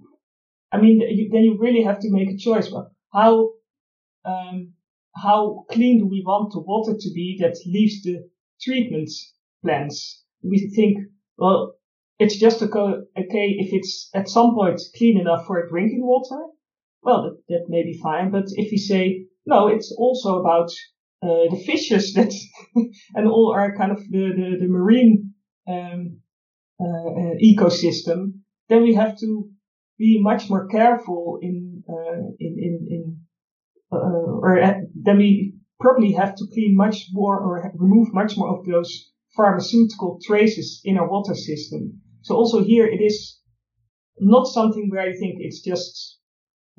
I 0.72 0.81
mean 0.81 1.00
you, 1.00 1.28
then 1.32 1.44
you 1.44 1.58
really 1.58 1.82
have 1.82 2.00
to 2.00 2.11
make 2.11 2.31
a 2.31 2.37
choice. 2.37 2.70
Well, 2.70 2.90
how 3.12 3.52
um, 4.25 4.74
how 5.17 5.65
clean 5.70 5.98
do 5.98 6.06
we 6.06 6.22
want 6.27 6.53
the 6.53 6.60
water 6.60 6.94
to 6.98 7.10
be 7.15 7.39
that 7.41 7.56
leaves 7.67 8.03
the 8.03 8.29
treatment 8.60 9.10
plants? 9.62 10.24
We 10.43 10.72
think 10.74 10.98
well 11.36 11.74
it's 12.19 12.38
just 12.38 12.62
okay 12.62 13.46
if 13.62 13.72
it's 13.72 14.10
at 14.14 14.29
some 14.29 14.55
point 14.55 14.81
clean 14.96 15.19
enough 15.19 15.46
for 15.46 15.67
drinking 15.69 16.02
water. 16.02 16.44
Well, 17.02 17.22
that, 17.22 17.38
that 17.48 17.64
may 17.69 17.82
be 17.82 17.98
fine, 18.02 18.31
but 18.31 18.44
if 18.50 18.70
we 18.70 18.76
say 18.76 19.26
no, 19.46 19.69
it's 19.69 19.90
also 19.96 20.38
about 20.38 20.70
uh, 21.22 21.48
the 21.50 21.62
fishes 21.67 22.12
that 22.17 22.32
and 23.14 23.26
all 23.26 23.52
our 23.55 23.74
kind 23.76 23.93
of 23.93 23.98
the 24.10 24.32
the, 24.36 24.56
the 24.60 24.69
marine 24.69 25.34
um, 25.69 26.20
uh, 26.81 27.08
uh, 27.20 27.34
ecosystem, 27.43 28.40
then 28.69 28.82
we 28.82 28.94
have 28.94 29.19
to 29.19 29.48
be 29.98 30.19
much 30.20 30.48
more 30.48 30.67
careful 30.69 31.38
in 31.43 31.82
uh, 31.88 32.20
in 32.38 32.56
in, 32.58 32.86
in 32.90 33.17
uh, 33.93 33.96
or 33.96 34.58
then 34.94 35.19
we 35.19 35.55
probably 35.81 36.12
have 36.12 36.34
to 36.34 36.46
clean 36.52 36.76
much 36.76 37.06
more 37.12 37.38
or 37.38 37.72
remove 37.74 38.12
much 38.12 38.36
more 38.36 38.58
of 38.58 38.67
those 38.67 39.10
pharmaceutical 39.37 40.19
traces 40.25 40.81
in 40.84 40.99
our 40.99 41.08
water 41.08 41.34
system. 41.34 42.01
So 42.22 42.34
also 42.34 42.63
here 42.63 42.87
it 42.87 43.01
is 43.01 43.39
not 44.19 44.46
something 44.46 44.89
where 44.91 45.03
I 45.03 45.13
think 45.13 45.37
it's 45.39 45.63
just 45.63 46.19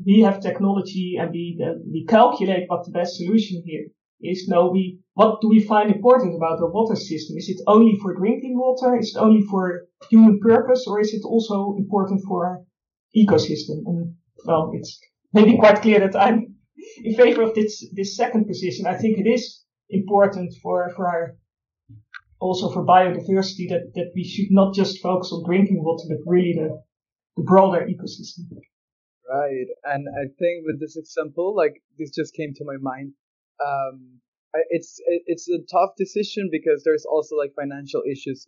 we 0.06 0.22
have 0.22 0.42
technology 0.42 1.18
and 1.20 1.32
we 1.32 1.60
uh, 1.64 1.74
we 1.92 2.06
calculate 2.06 2.66
what 2.68 2.86
the 2.86 2.92
best 2.92 3.18
solution 3.18 3.64
here 3.66 3.86
is 4.24 4.48
no, 4.48 4.70
we, 4.70 5.00
what 5.14 5.42
do 5.42 5.50
we 5.50 5.64
find 5.64 5.92
important 5.92 6.36
about 6.36 6.60
our 6.60 6.72
water 6.72 6.96
system? 6.96 7.38
Is 7.38 7.50
it 7.50 7.62
only 7.68 7.98
for 8.02 8.16
drinking 8.16 8.58
water? 8.58 8.98
Is 8.98 9.16
it 9.16 9.20
only 9.20 9.42
for 9.42 9.88
human 10.10 10.40
purpose? 10.40 10.86
Or 10.88 11.00
is 11.00 11.14
it 11.14 11.24
also 11.26 11.76
important 11.78 12.22
for 12.28 12.64
ecosystem? 13.16 13.82
And 13.86 14.16
well, 14.46 14.72
it's 14.74 15.00
maybe 15.34 15.58
quite 15.58 15.82
clear 15.82 16.00
that 16.00 16.16
I'm 16.16 16.56
in 17.04 17.16
favor 17.16 17.42
of 17.42 17.56
this, 17.56 17.84
this 17.94 18.16
second 18.16 18.46
position. 18.46 18.86
I 18.86 18.98
think 18.98 19.18
it 19.18 19.30
is 19.30 19.64
important 19.90 20.54
for, 20.62 20.90
for 20.96 21.08
our, 21.08 21.36
also 22.42 22.70
for 22.72 22.86
biodiversity 22.86 23.70
that, 23.70 23.94
that 23.96 24.12
we 24.16 24.24
should 24.24 24.52
not 24.52 24.74
just 24.74 25.02
focus 25.02 25.32
on 25.32 25.44
drinking 25.46 25.84
water, 25.84 26.04
but 26.10 26.18
really 26.26 26.54
the, 26.54 26.82
the 27.38 27.44
broader 27.44 27.88
ecosystem. 27.88 28.50
Right. 29.30 29.68
And 29.86 30.08
I 30.10 30.26
think 30.40 30.66
with 30.66 30.82
this 30.82 30.98
example, 30.98 31.56
like 31.56 31.82
this 31.98 32.12
just 32.12 32.36
came 32.36 32.54
to 32.56 32.66
my 32.66 32.76
mind 32.82 33.14
um, 33.64 34.20
it's 34.70 35.00
it's 35.28 35.48
a 35.48 35.60
tough 35.72 35.92
decision 35.98 36.50
because 36.52 36.84
there's 36.84 37.06
also 37.06 37.36
like 37.36 37.54
financial 37.56 38.04
issues 38.10 38.46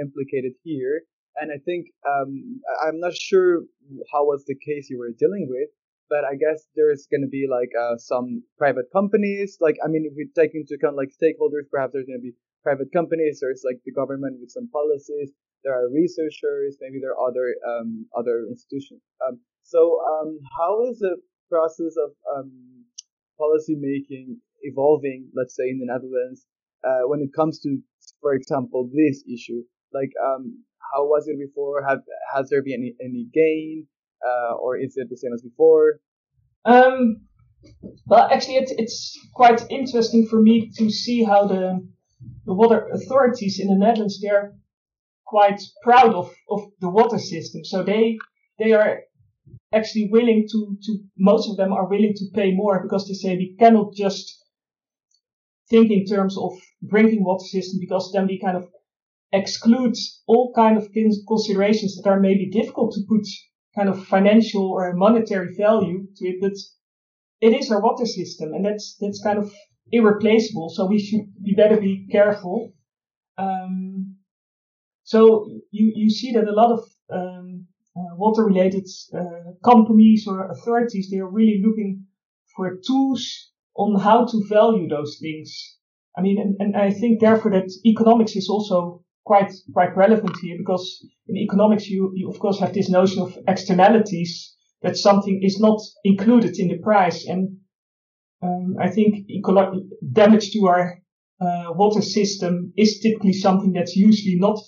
implicated 0.00 0.52
here, 0.62 1.02
and 1.36 1.50
I 1.52 1.58
think 1.64 1.88
um, 2.08 2.60
I'm 2.82 3.00
not 3.00 3.14
sure 3.14 3.62
how 4.12 4.24
was 4.24 4.44
the 4.46 4.54
case 4.54 4.88
you 4.88 4.98
were 4.98 5.10
dealing 5.18 5.46
with, 5.50 5.68
but 6.08 6.24
I 6.24 6.36
guess 6.36 6.64
there's 6.74 7.06
going 7.10 7.20
to 7.20 7.28
be 7.28 7.46
like 7.50 7.70
uh, 7.78 7.96
some 7.98 8.44
private 8.56 8.86
companies. 8.92 9.58
Like, 9.60 9.76
I 9.84 9.88
mean, 9.88 10.08
if 10.10 10.14
we 10.16 10.28
take 10.34 10.54
into 10.54 10.74
account 10.74 10.96
like 10.96 11.10
stakeholders, 11.10 11.68
perhaps 11.70 11.92
there's 11.92 12.06
going 12.06 12.20
to 12.20 12.28
be 12.30 12.34
private 12.64 12.90
companies. 12.92 13.38
There's 13.40 13.62
like 13.64 13.78
the 13.84 13.92
government 13.92 14.40
with 14.40 14.50
some 14.50 14.68
policies. 14.72 15.30
There 15.62 15.72
are 15.72 15.88
researchers. 15.92 16.76
Maybe 16.80 16.98
there 17.00 17.12
are 17.12 17.28
other 17.28 17.54
um, 17.68 18.06
other 18.16 18.46
institutions. 18.48 19.00
Um, 19.22 19.40
so, 19.62 20.00
um, 20.12 20.38
how 20.58 20.84
is 20.90 20.98
the 20.98 21.16
process 21.48 21.94
of 22.04 22.10
um, 22.34 22.50
policy 23.38 23.76
making 23.78 24.40
evolving? 24.62 25.28
Let's 25.34 25.54
say 25.54 25.68
in 25.68 25.78
the 25.78 25.86
Netherlands, 25.86 26.46
uh, 26.82 27.06
when 27.06 27.20
it 27.20 27.30
comes 27.36 27.60
to, 27.60 27.78
for 28.20 28.34
example, 28.34 28.90
this 28.92 29.22
issue. 29.32 29.62
Like, 29.92 30.10
um, 30.18 30.64
how 30.92 31.04
was 31.06 31.28
it 31.28 31.38
before? 31.38 31.86
Have 31.86 32.00
has 32.34 32.50
there 32.50 32.62
been 32.62 32.80
any 32.82 32.94
any 33.00 33.28
gain? 33.32 33.86
uh, 34.24 34.54
or 34.54 34.76
is 34.76 34.94
it 34.96 35.08
the 35.10 35.16
same 35.16 35.32
as 35.32 35.42
before? 35.42 36.00
Um, 36.64 37.26
well, 38.06 38.28
actually, 38.30 38.56
it, 38.56 38.72
it's 38.78 39.18
quite 39.34 39.64
interesting 39.70 40.26
for 40.26 40.40
me 40.40 40.70
to 40.76 40.90
see 40.90 41.24
how 41.24 41.46
the, 41.46 41.86
the 42.46 42.54
water 42.54 42.88
authorities 42.92 43.58
in 43.60 43.68
the 43.68 43.76
Netherlands 43.76 44.20
they're 44.20 44.54
quite 45.26 45.60
proud 45.82 46.14
of, 46.14 46.34
of 46.50 46.60
the 46.80 46.90
water 46.90 47.18
system. 47.18 47.64
So 47.64 47.82
they 47.82 48.18
they 48.58 48.72
are 48.72 49.00
actually 49.72 50.08
willing 50.10 50.46
to 50.52 50.76
to 50.84 50.98
most 51.18 51.50
of 51.50 51.56
them 51.56 51.72
are 51.72 51.88
willing 51.88 52.14
to 52.16 52.26
pay 52.34 52.54
more 52.54 52.82
because 52.82 53.06
they 53.06 53.14
say 53.14 53.36
we 53.36 53.56
cannot 53.58 53.94
just 53.94 54.44
think 55.70 55.90
in 55.90 56.04
terms 56.04 56.36
of 56.38 56.52
drinking 56.86 57.24
water 57.24 57.46
system 57.46 57.80
because 57.80 58.10
then 58.12 58.26
we 58.26 58.38
kind 58.38 58.56
of 58.56 58.68
exclude 59.32 59.96
all 60.26 60.52
kind 60.54 60.76
of 60.76 60.88
considerations 61.26 61.96
that 61.96 62.08
are 62.08 62.20
maybe 62.20 62.48
difficult 62.50 62.92
to 62.92 63.00
put 63.08 63.26
kind 63.74 63.88
of 63.88 64.06
financial 64.06 64.70
or 64.70 64.92
monetary 64.94 65.54
value 65.56 66.06
to 66.16 66.24
it, 66.28 66.36
but 66.40 66.52
it 67.40 67.52
is 67.58 67.70
our 67.70 67.82
water 67.82 68.06
system 68.06 68.52
and 68.54 68.64
that's, 68.64 68.96
that's 69.00 69.22
kind 69.22 69.38
of 69.38 69.52
irreplaceable. 69.96 70.68
So 70.74 70.86
we 70.86 70.98
should 70.98 71.26
be 71.42 71.54
better 71.54 71.80
be 71.80 72.06
careful. 72.10 72.72
Um, 73.38 74.16
so 75.04 75.20
you, 75.70 75.92
you 75.94 76.10
see 76.10 76.32
that 76.32 76.48
a 76.48 76.52
lot 76.52 76.72
of, 76.72 76.80
um, 77.12 77.66
uh, 77.96 78.14
water 78.16 78.44
related, 78.44 78.86
uh, 79.14 79.52
companies 79.62 80.26
or 80.26 80.50
authorities, 80.50 81.08
they 81.10 81.18
are 81.18 81.30
really 81.30 81.62
looking 81.64 82.06
for 82.56 82.78
tools 82.86 83.50
on 83.76 84.00
how 84.00 84.24
to 84.26 84.42
value 84.48 84.88
those 84.88 85.18
things. 85.20 85.76
I 86.16 86.22
mean, 86.22 86.38
and, 86.40 86.56
and 86.60 86.76
I 86.76 86.90
think 86.90 87.20
therefore 87.20 87.52
that 87.52 87.72
economics 87.84 88.36
is 88.36 88.48
also 88.48 89.04
quite 89.24 89.52
quite 89.72 89.96
relevant 89.96 90.36
here 90.42 90.56
because 90.58 91.04
in 91.28 91.36
economics 91.36 91.88
you, 91.88 92.12
you 92.14 92.28
of 92.28 92.38
course 92.38 92.60
have 92.60 92.74
this 92.74 92.90
notion 92.90 93.22
of 93.22 93.36
externalities 93.48 94.54
that 94.82 94.96
something 94.96 95.40
is 95.42 95.58
not 95.58 95.80
included 96.04 96.58
in 96.58 96.68
the 96.68 96.78
price 96.78 97.26
and 97.26 97.56
um, 98.44 98.76
I 98.80 98.90
think 98.90 99.26
ecolo- 99.28 99.88
damage 100.12 100.50
to 100.52 100.66
our 100.66 100.98
uh, 101.40 101.72
water 101.74 102.02
system 102.02 102.72
is 102.76 103.00
typically 103.00 103.32
something 103.32 103.72
that's 103.72 103.96
usually 103.96 104.36
not 104.36 104.58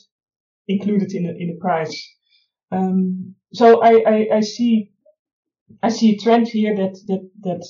included 0.69 1.13
in 1.13 1.25
the 1.25 1.31
in 1.31 1.49
the 1.49 1.59
price. 1.61 1.97
Um, 2.73 3.35
so 3.53 3.83
I, 3.83 4.03
I, 4.15 4.29
I 4.39 4.41
see 4.41 4.91
I 5.83 5.89
see 5.89 6.15
a 6.15 6.19
trend 6.19 6.49
here 6.49 6.75
that 6.77 6.95
that 7.09 7.31
that 7.47 7.63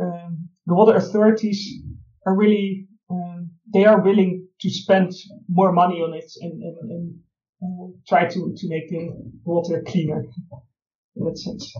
um, 0.00 0.48
the 0.66 0.74
water 0.74 0.96
authorities 0.96 1.60
are 2.26 2.36
really 2.36 2.88
um, 3.10 3.50
they 3.72 3.84
are 3.84 4.00
willing 4.00 4.48
to 4.60 4.70
spend 4.70 5.12
more 5.48 5.72
money 5.72 6.00
on 6.00 6.14
it 6.14 6.30
and, 6.42 6.62
and, 6.62 6.90
and 6.90 7.20
uh, 7.62 7.86
try 8.08 8.26
to, 8.26 8.54
to 8.56 8.68
make 8.68 8.88
the 8.88 9.10
water 9.44 9.82
cleaner 9.86 10.24
in 11.16 11.24
that 11.24 11.38
sense. 11.38 11.72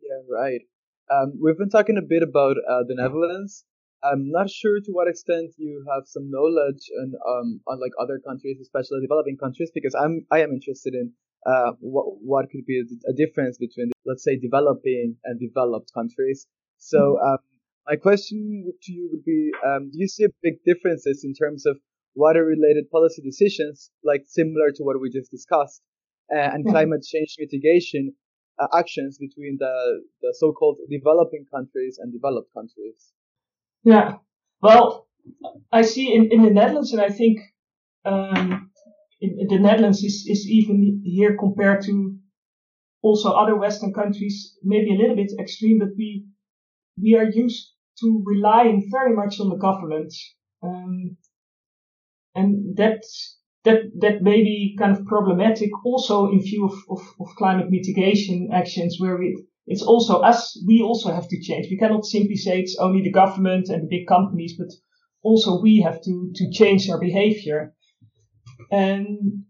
Yeah, 0.00 0.20
right. 0.28 0.60
Um, 1.12 1.38
we've 1.40 1.58
been 1.58 1.70
talking 1.70 1.98
a 1.98 2.02
bit 2.02 2.22
about 2.22 2.56
uh, 2.56 2.84
the 2.88 2.94
Netherlands. 2.94 3.64
I'm 4.02 4.30
not 4.30 4.50
sure 4.50 4.80
to 4.80 4.90
what 4.92 5.08
extent 5.08 5.52
you 5.58 5.84
have 5.92 6.04
some 6.06 6.30
knowledge 6.30 6.82
on, 7.00 7.12
um, 7.28 7.60
on 7.68 7.80
like 7.80 7.92
other 8.00 8.18
countries, 8.26 8.58
especially 8.60 9.00
developing 9.00 9.36
countries, 9.36 9.70
because 9.74 9.94
I'm 9.94 10.26
I 10.30 10.40
am 10.40 10.50
interested 10.50 10.94
in 10.94 11.12
uh, 11.46 11.72
what 11.80 12.06
what 12.22 12.46
could 12.50 12.64
be 12.66 12.82
a, 13.08 13.12
difference 13.12 13.58
between 13.58 13.90
let's 14.06 14.24
say 14.24 14.38
developing 14.38 15.16
and 15.24 15.38
developed 15.38 15.92
countries. 15.94 16.46
So 16.78 16.98
mm-hmm. 16.98 17.32
um, 17.32 17.38
my 17.86 17.96
question 17.96 18.72
to 18.82 18.92
you 18.92 19.08
would 19.12 19.24
be, 19.24 19.50
um, 19.66 19.90
do 19.92 19.98
you 19.98 20.08
see 20.08 20.26
big 20.42 20.64
differences 20.64 21.22
in 21.24 21.34
terms 21.34 21.66
of 21.66 21.76
water-related 22.14 22.90
policy 22.90 23.22
decisions, 23.22 23.90
like 24.04 24.22
similar 24.26 24.70
to 24.76 24.82
what 24.82 25.00
we 25.00 25.10
just 25.10 25.30
discussed, 25.30 25.82
uh, 26.34 26.38
and 26.38 26.64
mm-hmm. 26.64 26.72
climate 26.72 27.04
change 27.04 27.36
mitigation 27.38 28.14
uh, 28.58 28.68
actions 28.76 29.18
between 29.18 29.56
the, 29.58 30.02
the 30.20 30.34
so-called 30.38 30.78
developing 30.90 31.46
countries 31.52 31.98
and 32.00 32.12
developed 32.12 32.52
countries? 32.54 33.12
Yeah, 33.84 34.16
well, 34.60 35.08
I 35.70 35.82
see 35.82 36.14
in, 36.14 36.30
in 36.30 36.42
the 36.42 36.50
Netherlands, 36.50 36.92
and 36.92 37.00
I 37.00 37.08
think 37.08 37.40
um, 38.04 38.70
in, 39.20 39.36
in 39.40 39.48
the 39.48 39.58
Netherlands 39.58 40.02
is, 40.02 40.26
is 40.28 40.46
even 40.48 41.02
here 41.04 41.36
compared 41.38 41.82
to 41.82 42.16
also 43.02 43.30
other 43.30 43.56
Western 43.56 43.92
countries, 43.92 44.56
maybe 44.62 44.94
a 44.94 44.98
little 44.98 45.16
bit 45.16 45.32
extreme, 45.40 45.78
but 45.78 45.88
we 45.96 46.26
we 47.00 47.16
are 47.16 47.24
used 47.24 47.72
to 48.00 48.22
relying 48.24 48.88
very 48.90 49.14
much 49.14 49.40
on 49.40 49.48
the 49.48 49.56
government. 49.56 50.12
Um, 50.62 51.16
and 52.34 52.76
that, 52.76 53.02
that, 53.64 53.82
that 54.00 54.22
may 54.22 54.42
be 54.42 54.76
kind 54.78 54.96
of 54.96 55.06
problematic 55.06 55.70
also 55.84 56.30
in 56.30 56.40
view 56.40 56.64
of, 56.66 56.74
of, 56.90 57.00
of 57.20 57.28
climate 57.36 57.70
mitigation 57.70 58.50
actions 58.52 58.96
where 58.98 59.16
we, 59.16 59.44
it's 59.66 59.82
also 59.82 60.20
us, 60.20 60.62
we 60.66 60.82
also 60.82 61.12
have 61.12 61.28
to 61.28 61.40
change. 61.40 61.68
We 61.70 61.78
cannot 61.78 62.04
simply 62.04 62.36
say 62.36 62.60
it's 62.60 62.76
only 62.78 63.02
the 63.02 63.12
government 63.12 63.68
and 63.68 63.82
the 63.82 63.88
big 63.88 64.06
companies, 64.08 64.54
but 64.58 64.68
also 65.22 65.60
we 65.60 65.80
have 65.80 66.02
to, 66.02 66.32
to 66.34 66.50
change 66.50 66.88
our 66.90 66.98
behavior. 66.98 67.74
And 68.70 69.44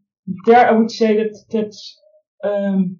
there 0.44 0.68
I 0.68 0.72
would 0.72 0.90
say 0.90 1.16
that, 1.16 1.38
that, 1.50 2.48
um, 2.48 2.98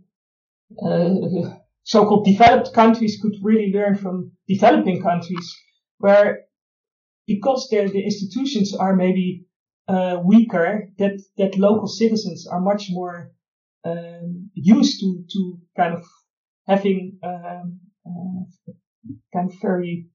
uh, 0.83 1.57
so-called 1.85 2.25
developed 2.25 2.73
countries 2.73 3.19
could 3.21 3.35
really 3.43 3.73
learn 3.73 3.97
from 3.97 4.33
developing 4.49 5.03
countries 5.03 5.55
where 5.99 6.41
because 7.27 7.69
the 7.71 7.89
the 7.89 8.05
institutions 8.05 8.75
are 8.75 8.97
maybe 8.97 9.45
uh, 9.89 10.19
weaker, 10.25 10.89
that, 10.99 11.21
that 11.39 11.59
local 11.59 11.89
citizens 11.89 12.47
are 12.47 12.61
much 12.61 12.87
more 12.91 13.33
um, 13.85 14.51
used 14.55 15.01
to, 15.01 15.25
to 15.33 15.59
kind 15.77 15.95
of 15.95 16.05
having 16.67 17.19
um, 17.23 17.81
uh, 18.07 18.73
kind 19.33 19.51
of 19.51 19.61
very 19.61 20.07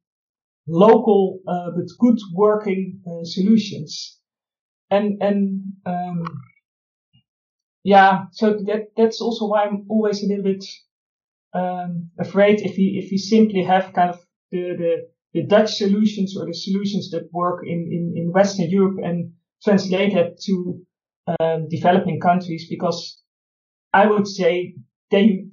local 0.67 1.39
uh, 1.47 1.71
but 1.75 1.85
good 1.99 2.17
working 2.33 3.01
uh, 3.07 3.23
solutions. 3.23 4.19
And 4.89 5.21
and 5.21 5.63
um, 5.85 6.23
yeah, 7.83 8.25
so 8.31 8.53
that 8.67 8.91
that's 8.95 9.21
also 9.21 9.47
why 9.47 9.65
I'm 9.65 9.85
always 9.89 10.23
a 10.23 10.27
little 10.27 10.43
bit 10.43 10.63
um, 11.53 12.09
afraid 12.19 12.61
if 12.61 12.77
we 12.77 13.01
if 13.03 13.11
we 13.11 13.17
simply 13.17 13.63
have 13.63 13.93
kind 13.93 14.11
of 14.11 14.19
the, 14.51 14.75
the 14.77 15.07
the 15.33 15.45
Dutch 15.45 15.75
solutions 15.75 16.35
or 16.37 16.45
the 16.45 16.53
solutions 16.53 17.11
that 17.11 17.29
work 17.33 17.63
in, 17.65 17.79
in, 17.91 18.13
in 18.15 18.31
Western 18.31 18.69
Europe 18.69 18.97
and 19.03 19.33
translate 19.63 20.13
it 20.13 20.39
to 20.45 20.81
um, 21.39 21.67
developing 21.69 22.19
countries 22.19 22.67
because 22.69 23.21
I 23.93 24.05
would 24.07 24.27
say 24.27 24.75
they 25.11 25.45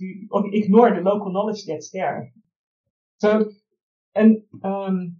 ignore 0.52 0.90
the 0.90 1.00
local 1.00 1.32
knowledge 1.32 1.64
that's 1.66 1.90
there. 1.90 2.32
So, 3.18 3.50
and 4.14 4.42
um, 4.62 5.16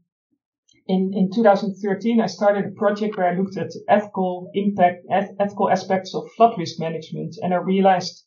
in 0.87 1.12
in 1.14 1.31
2013, 1.33 2.21
I 2.21 2.26
started 2.26 2.67
a 2.67 2.79
project 2.79 3.17
where 3.17 3.29
I 3.29 3.37
looked 3.37 3.57
at 3.57 3.71
ethical 3.88 4.50
impact, 4.55 5.07
ethical 5.11 5.71
aspects 5.71 6.14
of 6.14 6.31
flood 6.37 6.59
risk 6.59 6.79
management, 6.79 7.37
and 7.43 7.55
I 7.55 7.59
realized 7.59 8.25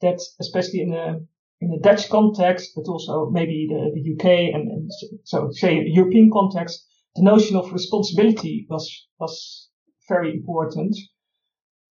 that 0.00 0.20
especially 0.40 0.80
in 0.82 0.90
the 0.90 1.26
in 1.60 1.72
a 1.72 1.80
Dutch 1.80 2.08
context, 2.08 2.72
but 2.76 2.88
also 2.88 3.30
maybe 3.30 3.66
the, 3.68 3.90
the 3.94 4.14
UK 4.14 4.54
and, 4.54 4.70
and 4.70 4.90
so 5.24 5.50
say 5.50 5.84
European 5.86 6.30
context, 6.32 6.86
the 7.16 7.22
notion 7.22 7.56
of 7.56 7.72
responsibility 7.72 8.66
was 8.70 9.08
was 9.18 9.67
very 10.08 10.32
important. 10.32 10.96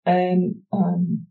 And 0.04 0.56
um, 0.72 1.26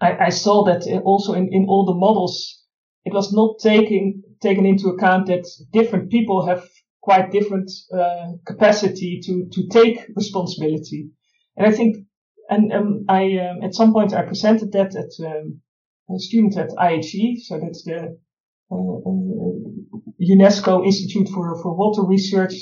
I, 0.00 0.26
I, 0.26 0.28
saw 0.30 0.64
that 0.64 0.82
also 1.04 1.34
in, 1.34 1.48
in 1.52 1.66
all 1.68 1.86
the 1.86 1.94
models, 1.94 2.62
it 3.04 3.12
was 3.12 3.32
not 3.32 3.60
taking 3.60 4.22
taken 4.42 4.66
into 4.66 4.88
account 4.88 5.26
that 5.28 5.46
different 5.72 6.10
people 6.10 6.46
have 6.46 6.68
quite 7.00 7.30
different 7.30 7.70
uh, 7.96 8.32
capacity 8.44 9.20
to 9.24 9.48
to 9.52 9.68
take 9.68 10.06
responsibility. 10.16 11.10
And 11.56 11.66
I 11.66 11.72
think, 11.72 11.96
and 12.50 12.72
um, 12.72 13.04
I 13.08 13.38
um, 13.38 13.62
at 13.62 13.74
some 13.74 13.92
point 13.92 14.12
I 14.12 14.22
presented 14.22 14.72
that 14.72 14.96
at 14.96 15.12
um, 15.24 15.60
a 16.14 16.18
student 16.18 16.56
at 16.56 16.70
IHE, 16.70 17.38
so 17.38 17.58
that's 17.60 17.84
the 17.84 18.18
uh, 18.70 18.74
uh, 18.74 19.56
UNESCO 20.20 20.84
Institute 20.84 21.28
for, 21.28 21.60
for 21.62 21.76
Water 21.76 22.02
Research. 22.04 22.54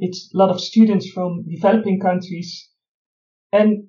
It's 0.00 0.30
a 0.34 0.38
lot 0.38 0.50
of 0.50 0.60
students 0.60 1.10
from 1.10 1.44
developing 1.48 2.00
countries. 2.00 2.70
And 3.52 3.88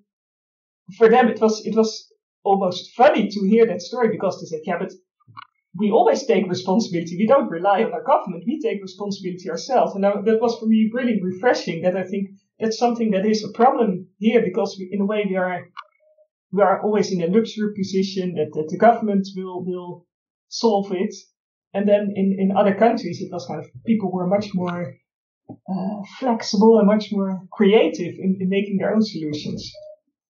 for 0.98 1.10
them, 1.10 1.30
it 1.30 1.42
was, 1.42 1.66
it 1.66 1.76
was 1.76 2.12
almost 2.44 2.94
funny 2.96 3.30
to 3.30 3.48
hear 3.48 3.66
that 3.66 3.82
story 3.82 4.10
because 4.10 4.40
they 4.40 4.46
said, 4.46 4.62
yeah, 4.66 4.78
but 4.80 4.92
we 5.78 5.92
always 5.92 6.26
take 6.26 6.48
responsibility. 6.48 7.18
We 7.18 7.28
don't 7.28 7.50
rely 7.50 7.84
on 7.84 7.94
our 7.94 8.04
government. 8.04 8.44
We 8.46 8.62
take 8.62 8.82
responsibility 8.82 9.50
ourselves. 9.50 9.96
And 9.96 10.04
that 10.04 10.42
was 10.42 10.58
for 10.60 10.68
me 10.68 10.90
really 10.94 11.20
refreshing 11.22 11.82
that 11.82 11.98
I 11.98 12.04
think 12.04 12.30
that's 12.60 12.78
something 12.78 13.12
that 13.12 13.26
is 13.26 13.44
a 13.44 13.52
problem 13.52 14.08
here 14.18 14.42
because 14.42 14.76
we, 14.80 14.90
in 14.92 15.02
a 15.02 15.06
way 15.06 15.26
we 15.30 15.36
are, 15.36 15.68
we 16.52 16.62
are 16.62 16.82
always 16.82 17.12
in 17.12 17.22
a 17.22 17.28
luxury 17.28 17.74
position 17.76 18.36
that, 18.36 18.52
that 18.54 18.70
the 18.70 18.78
government 18.78 19.28
will, 19.36 19.66
will 19.66 20.06
solve 20.48 20.92
it. 20.92 21.14
And 21.74 21.88
then 21.88 22.14
in, 22.16 22.38
in 22.40 22.56
other 22.56 22.76
countries, 22.76 23.20
it 23.22 23.34
was 23.34 23.46
kind 23.46 23.60
of 23.60 23.70
people 23.86 24.12
were 24.12 24.28
much 24.28 24.52
more 24.54 24.96
uh, 25.50 26.02
flexible 26.20 26.80
and 26.80 26.88
much 26.88 27.12
more 27.12 27.42
creative 27.52 28.16
in, 28.20 28.38
in 28.40 28.50
making 28.50 28.78
their 28.78 28.94
own 28.94 29.02
solutions. 29.02 29.72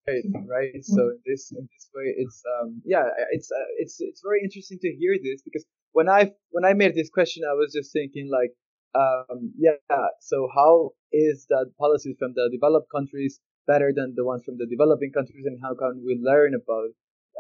Right, 0.07 0.24
right. 0.48 0.86
So 0.86 1.01
in 1.10 1.19
this 1.25 1.51
in 1.51 1.67
this 1.74 1.89
way, 1.95 2.13
it's 2.15 2.43
um 2.60 2.81
yeah, 2.86 3.05
it's 3.31 3.50
uh, 3.51 3.69
it's 3.79 3.98
it's 4.00 4.22
very 4.24 4.41
interesting 4.43 4.77
to 4.81 4.89
hear 4.93 5.17
this 5.22 5.41
because 5.41 5.65
when 5.93 6.10
I 6.10 6.31
when 6.51 6.63
I 6.63 6.74
made 6.74 6.93
this 6.93 7.10
question, 7.10 7.43
I 7.43 7.53
was 7.53 7.74
just 7.74 7.91
thinking 7.91 8.29
like 8.29 8.53
um 8.93 9.51
yeah, 9.57 9.77
so 10.19 10.48
how 10.53 10.91
is 11.12 11.48
that 11.50 11.72
policies 11.79 12.15
from 12.19 12.34
the 12.36 12.50
developed 12.51 12.91
countries 12.93 13.39
better 13.65 13.91
than 13.95 14.13
the 14.15 14.24
ones 14.24 14.43
from 14.45 14.57
the 14.57 14.67
developing 14.67 15.12
countries, 15.12 15.45
and 15.45 15.57
how 15.63 15.74
can 15.74 16.03
we 16.05 16.19
learn 16.22 16.53
about 16.53 16.89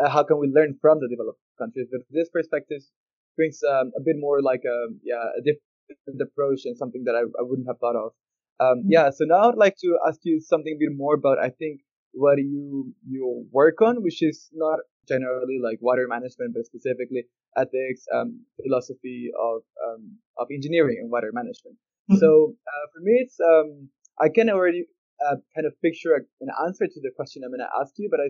uh, 0.01 0.09
how 0.09 0.23
can 0.23 0.39
we 0.39 0.47
learn 0.47 0.75
from 0.81 0.99
the 0.99 1.07
developed 1.07 1.39
countries? 1.59 1.87
But 1.91 2.01
this 2.09 2.29
perspective 2.29 2.81
brings 3.35 3.61
um, 3.63 3.91
a 3.95 4.01
bit 4.01 4.15
more 4.17 4.41
like 4.41 4.63
a 4.65 4.89
um, 4.89 4.99
yeah 5.03 5.21
a 5.37 5.41
different 5.45 5.74
approach 6.21 6.61
and 6.65 6.77
something 6.77 7.03
that 7.05 7.15
I, 7.15 7.21
I 7.21 7.43
wouldn't 7.43 7.67
have 7.67 7.79
thought 7.79 7.95
of. 7.95 8.11
Um, 8.59 8.79
mm-hmm. 8.79 8.91
yeah, 8.91 9.09
so 9.09 9.25
now 9.25 9.49
I'd 9.49 9.57
like 9.57 9.75
to 9.81 9.97
ask 10.07 10.19
you 10.23 10.39
something 10.39 10.73
a 10.75 10.79
bit 10.79 10.95
more 10.95 11.15
about 11.15 11.39
I 11.39 11.49
think 11.49 11.81
what 12.13 12.37
you 12.37 12.93
you 13.07 13.45
work 13.51 13.81
on, 13.81 14.01
which 14.01 14.21
is 14.23 14.49
not 14.53 14.79
generally 15.07 15.59
like 15.61 15.79
water 15.81 16.07
management, 16.07 16.53
but 16.53 16.65
specifically 16.65 17.25
ethics, 17.57 18.05
um, 18.13 18.41
philosophy 18.63 19.31
of 19.39 19.61
um, 19.85 20.17
of 20.37 20.47
engineering 20.51 20.97
and 21.01 21.11
water 21.11 21.31
management. 21.33 21.75
Mm-hmm. 22.09 22.19
So 22.19 22.55
uh, 22.67 22.85
for 22.93 23.01
me, 23.01 23.13
it's 23.23 23.37
um, 23.39 23.89
I 24.19 24.29
can 24.29 24.49
already 24.49 24.85
uh, 25.25 25.35
kind 25.53 25.67
of 25.67 25.73
picture 25.81 26.15
an 26.15 26.49
answer 26.65 26.87
to 26.87 27.01
the 27.01 27.11
question 27.15 27.43
I'm 27.43 27.51
going 27.51 27.59
to 27.59 27.81
ask 27.81 27.93
you, 27.97 28.09
but 28.09 28.19
I 28.19 28.29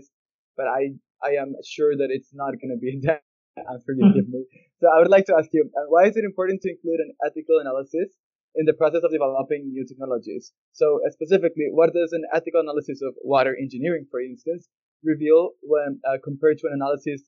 but 0.57 0.67
I 0.67 0.93
I 1.23 1.41
am 1.41 1.53
sure 1.63 1.95
that 1.95 2.09
it's 2.09 2.33
not 2.33 2.53
going 2.59 2.73
to 2.73 2.77
be 2.77 2.99
that 3.03 3.21
answer 3.71 3.93
you 3.97 4.11
give 4.13 4.29
me. 4.29 4.45
So 4.81 4.87
I 4.91 4.99
would 4.99 5.09
like 5.09 5.25
to 5.25 5.35
ask 5.37 5.49
you, 5.53 5.69
uh, 5.75 5.87
why 5.87 6.07
is 6.07 6.17
it 6.17 6.25
important 6.25 6.61
to 6.61 6.69
include 6.69 6.99
an 6.99 7.11
ethical 7.25 7.59
analysis 7.59 8.11
in 8.55 8.65
the 8.65 8.73
process 8.73 9.03
of 9.03 9.11
developing 9.11 9.69
new 9.71 9.85
technologies. 9.85 10.51
So 10.71 10.99
uh, 11.05 11.11
specifically, 11.11 11.67
what 11.71 11.93
does 11.93 12.13
an 12.13 12.23
ethical 12.33 12.61
analysis 12.61 13.01
of 13.03 13.13
water 13.21 13.55
engineering, 13.55 14.07
for 14.09 14.21
instance, 14.21 14.67
reveal 15.03 15.51
when 15.61 15.99
uh, 16.07 16.17
compared 16.23 16.57
to 16.59 16.67
an 16.67 16.79
analysis 16.79 17.21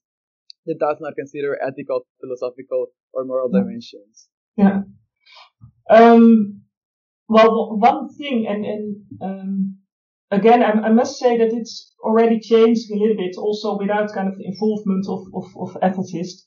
that 0.65 0.79
does 0.79 0.97
not 0.99 1.15
consider 1.15 1.57
ethical, 1.61 2.07
philosophical, 2.21 2.87
or 3.13 3.25
moral 3.25 3.49
dimensions? 3.49 4.29
Yeah. 4.55 4.81
Um, 5.89 6.61
well, 7.27 7.77
one 7.77 8.09
thing, 8.13 8.47
and, 8.47 8.65
and 8.65 8.95
um, 9.21 9.77
again, 10.31 10.63
I, 10.63 10.71
I, 10.71 10.93
must 10.93 11.17
say 11.17 11.37
that 11.37 11.53
it's 11.53 11.93
already 12.01 12.39
changed 12.39 12.91
a 12.91 12.95
little 12.95 13.17
bit, 13.17 13.35
also 13.37 13.77
without 13.77 14.13
kind 14.13 14.27
of 14.27 14.37
the 14.37 14.45
involvement 14.45 15.07
of, 15.07 15.21
of, 15.33 15.45
of 15.57 15.81
ethicists. 15.81 16.43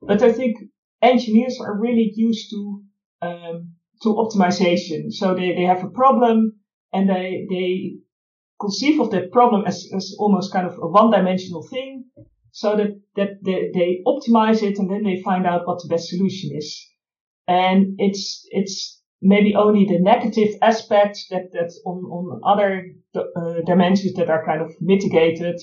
But 0.00 0.22
I 0.22 0.32
think 0.32 0.56
engineers 1.02 1.58
are 1.60 1.78
really 1.78 2.12
used 2.14 2.50
to 2.50 2.82
um, 3.22 3.74
to 4.02 4.08
optimization. 4.14 5.10
So 5.10 5.34
they, 5.34 5.54
they 5.54 5.64
have 5.64 5.82
a 5.84 5.88
problem 5.88 6.60
and 6.92 7.08
they, 7.08 7.46
they 7.50 7.94
conceive 8.60 9.00
of 9.00 9.10
that 9.10 9.32
problem 9.32 9.64
as, 9.66 9.88
as 9.96 10.14
almost 10.18 10.52
kind 10.52 10.66
of 10.66 10.74
a 10.74 10.86
one 10.86 11.10
dimensional 11.10 11.66
thing 11.68 12.04
so 12.52 12.76
that, 12.76 13.00
that 13.16 13.30
they, 13.42 13.70
they 13.74 14.00
optimize 14.06 14.62
it 14.62 14.78
and 14.78 14.90
then 14.90 15.02
they 15.02 15.22
find 15.22 15.46
out 15.46 15.66
what 15.66 15.82
the 15.82 15.88
best 15.88 16.08
solution 16.08 16.50
is. 16.54 16.86
And 17.48 17.94
it's, 17.98 18.46
it's 18.50 19.02
maybe 19.24 19.56
only 19.56 19.86
the 19.86 19.98
negative 19.98 20.50
aspects 20.60 21.26
that, 21.30 21.50
that 21.52 21.72
on, 21.86 22.04
on 22.04 22.40
other 22.44 22.84
uh, 23.16 23.62
dimensions 23.66 24.14
that 24.14 24.28
are 24.28 24.44
kind 24.44 24.60
of 24.60 24.70
mitigated. 24.80 25.60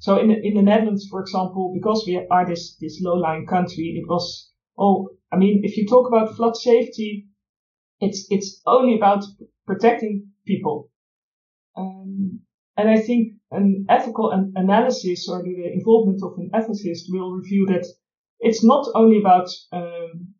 So 0.00 0.18
in 0.18 0.28
the, 0.28 0.34
in 0.42 0.54
the 0.54 0.62
Netherlands, 0.62 1.06
for 1.08 1.20
example, 1.20 1.72
because 1.72 2.04
we 2.06 2.26
are 2.28 2.44
this, 2.44 2.76
this 2.80 3.00
low-lying 3.00 3.46
country, 3.46 4.02
it 4.02 4.08
was, 4.08 4.50
oh, 4.76 5.10
I 5.32 5.36
mean, 5.36 5.60
if 5.62 5.76
you 5.76 5.86
talk 5.86 6.08
about 6.08 6.34
flood 6.36 6.56
safety, 6.56 7.28
it's 8.00 8.26
it's 8.30 8.60
only 8.66 8.96
about 8.96 9.24
protecting 9.64 10.26
people. 10.44 10.90
Um, 11.76 12.40
and 12.76 12.90
I 12.90 12.98
think 13.00 13.34
an 13.52 13.86
ethical 13.88 14.32
an 14.32 14.52
analysis 14.56 15.28
or 15.28 15.42
the 15.42 15.72
involvement 15.72 16.20
of 16.22 16.32
an 16.36 16.50
ethicist 16.52 17.04
will 17.08 17.32
review 17.32 17.66
that 17.66 17.86
it's 18.40 18.64
not 18.64 18.88
only 18.96 19.18
about 19.18 19.48
um, 19.70 20.31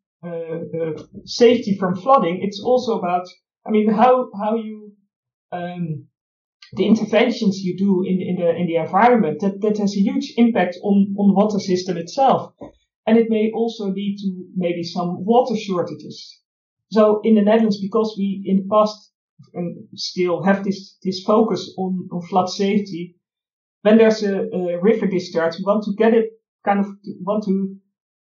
safety 1.25 1.77
from 1.79 1.97
flooding. 1.97 2.41
It's 2.43 2.61
also 2.61 2.99
about, 2.99 3.27
I 3.67 3.71
mean, 3.71 3.91
how 3.93 4.31
how 4.41 4.57
you 4.57 4.93
um, 5.51 6.07
the 6.75 6.87
interventions 6.87 7.59
you 7.59 7.77
do 7.77 8.03
in 8.07 8.21
in 8.21 8.37
the 8.37 8.51
in 8.57 8.67
the 8.67 8.77
environment 8.77 9.41
that 9.41 9.61
that 9.61 9.79
has 9.79 9.97
a 9.97 10.01
huge 10.01 10.35
impact 10.37 10.77
on 10.83 11.15
on 11.19 11.29
the 11.29 11.35
water 11.35 11.59
system 11.59 11.97
itself, 11.97 12.55
and 13.07 13.19
it 13.19 13.29
may 13.29 13.51
also 13.55 13.87
lead 13.87 14.17
to 14.19 14.29
maybe 14.57 14.83
some 14.83 15.25
water 15.25 15.57
shortages. 15.57 16.41
So 16.91 17.21
in 17.25 17.35
the 17.35 17.43
Netherlands, 17.43 17.81
because 17.81 18.15
we 18.19 18.43
in 18.45 18.57
the 18.59 18.69
past 18.71 19.13
and 19.55 19.89
still 19.95 20.43
have 20.43 20.65
this, 20.65 20.99
this 21.03 21.25
focus 21.25 21.75
on, 21.77 22.09
on 22.13 22.23
flood 22.29 22.49
safety, 22.49 23.17
when 23.83 23.99
there's 23.99 24.23
a, 24.23 24.43
a 24.53 24.81
river 24.81 25.07
discharge, 25.07 25.57
we 25.59 25.65
want 25.65 25.85
to 25.85 25.95
get 25.97 26.15
it 26.15 26.31
kind 26.65 26.81
of 26.81 26.87
want 27.21 27.45
to 27.45 27.77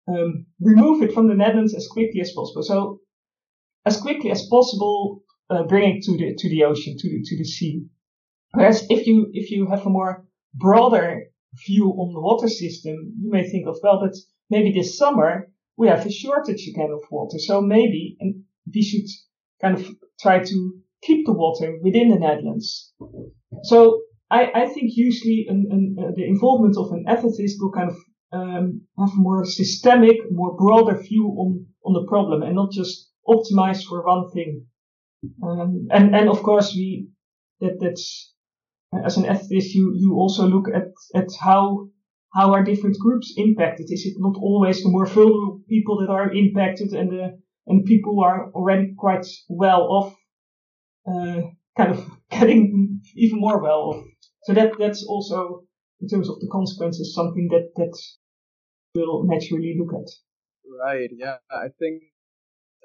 um, 0.07 0.45
remove 0.59 1.03
it 1.03 1.13
from 1.13 1.27
the 1.27 1.35
Netherlands 1.35 1.75
as 1.75 1.87
quickly 1.87 2.21
as 2.21 2.31
possible. 2.31 2.63
So 2.63 2.99
as 3.85 3.99
quickly 3.99 4.31
as 4.31 4.47
possible, 4.47 5.23
uh, 5.49 5.63
bring 5.63 5.97
it 5.97 6.03
to 6.03 6.17
the 6.17 6.35
to 6.37 6.49
the 6.49 6.63
ocean, 6.63 6.95
to 6.97 7.09
the 7.09 7.21
to 7.23 7.37
the 7.37 7.45
sea. 7.45 7.85
Whereas 8.53 8.85
if 8.89 9.07
you 9.07 9.29
if 9.33 9.51
you 9.51 9.67
have 9.69 9.85
a 9.85 9.89
more 9.89 10.25
broader 10.53 11.23
view 11.65 11.87
on 11.89 12.13
the 12.13 12.21
water 12.21 12.47
system, 12.47 12.95
you 13.21 13.29
may 13.31 13.49
think 13.49 13.67
of 13.67 13.77
well, 13.83 13.99
but 13.99 14.15
maybe 14.49 14.71
this 14.71 14.97
summer 14.97 15.51
we 15.77 15.87
have 15.87 16.05
a 16.05 16.11
shortage 16.11 16.67
again 16.67 16.91
of 16.91 17.01
water. 17.09 17.39
So 17.39 17.61
maybe, 17.61 18.17
and 18.19 18.43
we 18.73 18.83
should 18.83 19.07
kind 19.61 19.77
of 19.77 19.87
try 20.19 20.39
to 20.43 20.81
keep 21.01 21.25
the 21.25 21.33
water 21.33 21.77
within 21.81 22.09
the 22.09 22.19
Netherlands. 22.19 22.93
So 23.63 24.01
I, 24.29 24.51
I 24.53 24.65
think 24.67 24.91
usually 24.95 25.47
an, 25.49 25.67
an, 25.71 25.95
uh, 25.99 26.11
the 26.15 26.25
involvement 26.25 26.77
of 26.77 26.91
an 26.91 27.05
ethicist 27.07 27.55
will 27.59 27.71
kind 27.71 27.89
of 27.89 27.97
um, 28.31 28.81
have 28.97 29.09
a 29.09 29.15
more 29.15 29.45
systemic, 29.45 30.17
more 30.31 30.55
broader 30.55 30.97
view 31.01 31.27
on, 31.37 31.65
on 31.85 31.93
the 31.93 32.07
problem 32.07 32.43
and 32.43 32.55
not 32.55 32.71
just 32.71 33.09
optimize 33.27 33.83
for 33.83 34.05
one 34.05 34.29
thing. 34.31 34.65
Um, 35.43 35.87
and, 35.91 36.15
and 36.15 36.29
of 36.29 36.41
course 36.41 36.73
we, 36.73 37.09
that, 37.59 37.77
that's, 37.79 38.33
as 39.05 39.17
an 39.17 39.23
ethicist, 39.23 39.73
you, 39.73 39.93
you 39.95 40.15
also 40.15 40.47
look 40.47 40.67
at, 40.73 40.87
at 41.15 41.29
how, 41.39 41.87
how 42.33 42.53
are 42.53 42.63
different 42.63 42.97
groups 42.99 43.33
impacted? 43.37 43.87
Is 43.89 44.05
it 44.05 44.15
not 44.17 44.35
always 44.37 44.81
the 44.81 44.89
more 44.89 45.05
vulnerable 45.05 45.61
people 45.69 45.99
that 45.99 46.11
are 46.11 46.31
impacted 46.31 46.93
and 46.93 47.11
the, 47.11 47.39
and 47.67 47.85
people 47.85 48.13
who 48.13 48.23
are 48.23 48.51
already 48.51 48.93
quite 48.97 49.25
well 49.47 49.81
off, 49.83 50.15
uh, 51.07 51.41
kind 51.77 51.91
of 51.91 52.05
getting 52.31 53.01
even 53.15 53.39
more 53.39 53.61
well 53.61 53.81
off. 53.89 54.05
So 54.43 54.53
that 54.53 54.71
that's 54.79 55.05
also 55.07 55.63
in 56.01 56.07
terms 56.07 56.29
of 56.29 56.39
the 56.39 56.49
consequences 56.51 57.13
something 57.13 57.47
that 57.51 57.69
that 57.75 57.95
will 58.95 59.23
naturally 59.23 59.75
look 59.77 59.93
at. 59.93 60.09
Right. 60.67 61.09
Yeah. 61.11 61.37
I 61.51 61.69
think 61.79 62.03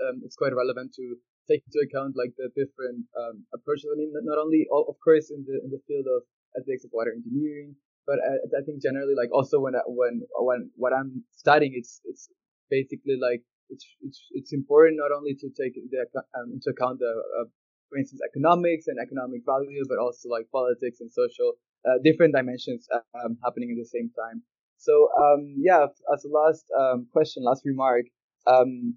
um, 0.03 0.23
it's 0.25 0.37
quite 0.37 0.55
relevant 0.55 0.93
to 0.97 1.17
take 1.49 1.63
into 1.67 1.79
account 1.87 2.17
like 2.17 2.35
the 2.37 2.51
different 2.55 3.07
um, 3.15 3.47
approaches. 3.55 3.87
I 3.91 3.97
mean, 3.97 4.13
not 4.23 4.39
only 4.39 4.67
of 4.71 4.97
course 5.03 5.31
in 5.31 5.45
the 5.47 5.63
in 5.63 5.71
the 5.71 5.81
field 5.87 6.07
of 6.11 6.23
ethics 6.59 6.85
of 6.85 6.91
water 6.93 7.15
engineering, 7.15 7.77
but 8.07 8.19
I, 8.19 8.39
I 8.59 8.63
think 8.67 8.83
generally 8.83 9.15
like 9.15 9.31
also 9.33 9.61
when 9.61 9.75
when 9.87 10.23
when 10.39 10.71
what 10.75 10.93
I'm 10.93 11.23
studying, 11.33 11.73
it's 11.75 12.01
it's 12.05 12.29
basically 12.71 13.17
like 13.21 13.43
it's 13.71 13.87
it's 14.03 14.21
it's 14.33 14.53
important 14.53 14.99
not 14.99 15.15
only 15.15 15.35
to 15.35 15.49
take 15.55 15.75
the, 15.75 16.07
um, 16.35 16.51
into 16.55 16.71
account 16.71 16.99
the 16.99 17.13
uh, 17.39 17.47
for 17.89 17.99
instance 17.99 18.21
economics 18.27 18.87
and 18.91 18.99
economic 18.99 19.43
value, 19.47 19.87
but 19.89 19.99
also 19.99 20.29
like 20.29 20.51
politics 20.51 20.99
and 20.99 21.13
social 21.13 21.55
uh, 21.87 21.99
different 22.03 22.35
dimensions 22.35 22.89
uh, 22.91 23.07
um, 23.23 23.39
happening 23.45 23.71
at 23.71 23.79
the 23.79 23.87
same 23.87 24.11
time. 24.19 24.43
So 24.79 25.09
um, 25.19 25.55
yeah, 25.59 25.87
as 26.13 26.25
a 26.25 26.29
last 26.29 26.65
um, 26.79 27.07
question, 27.13 27.45
last 27.45 27.63
remark, 27.65 28.07
um, 28.47 28.95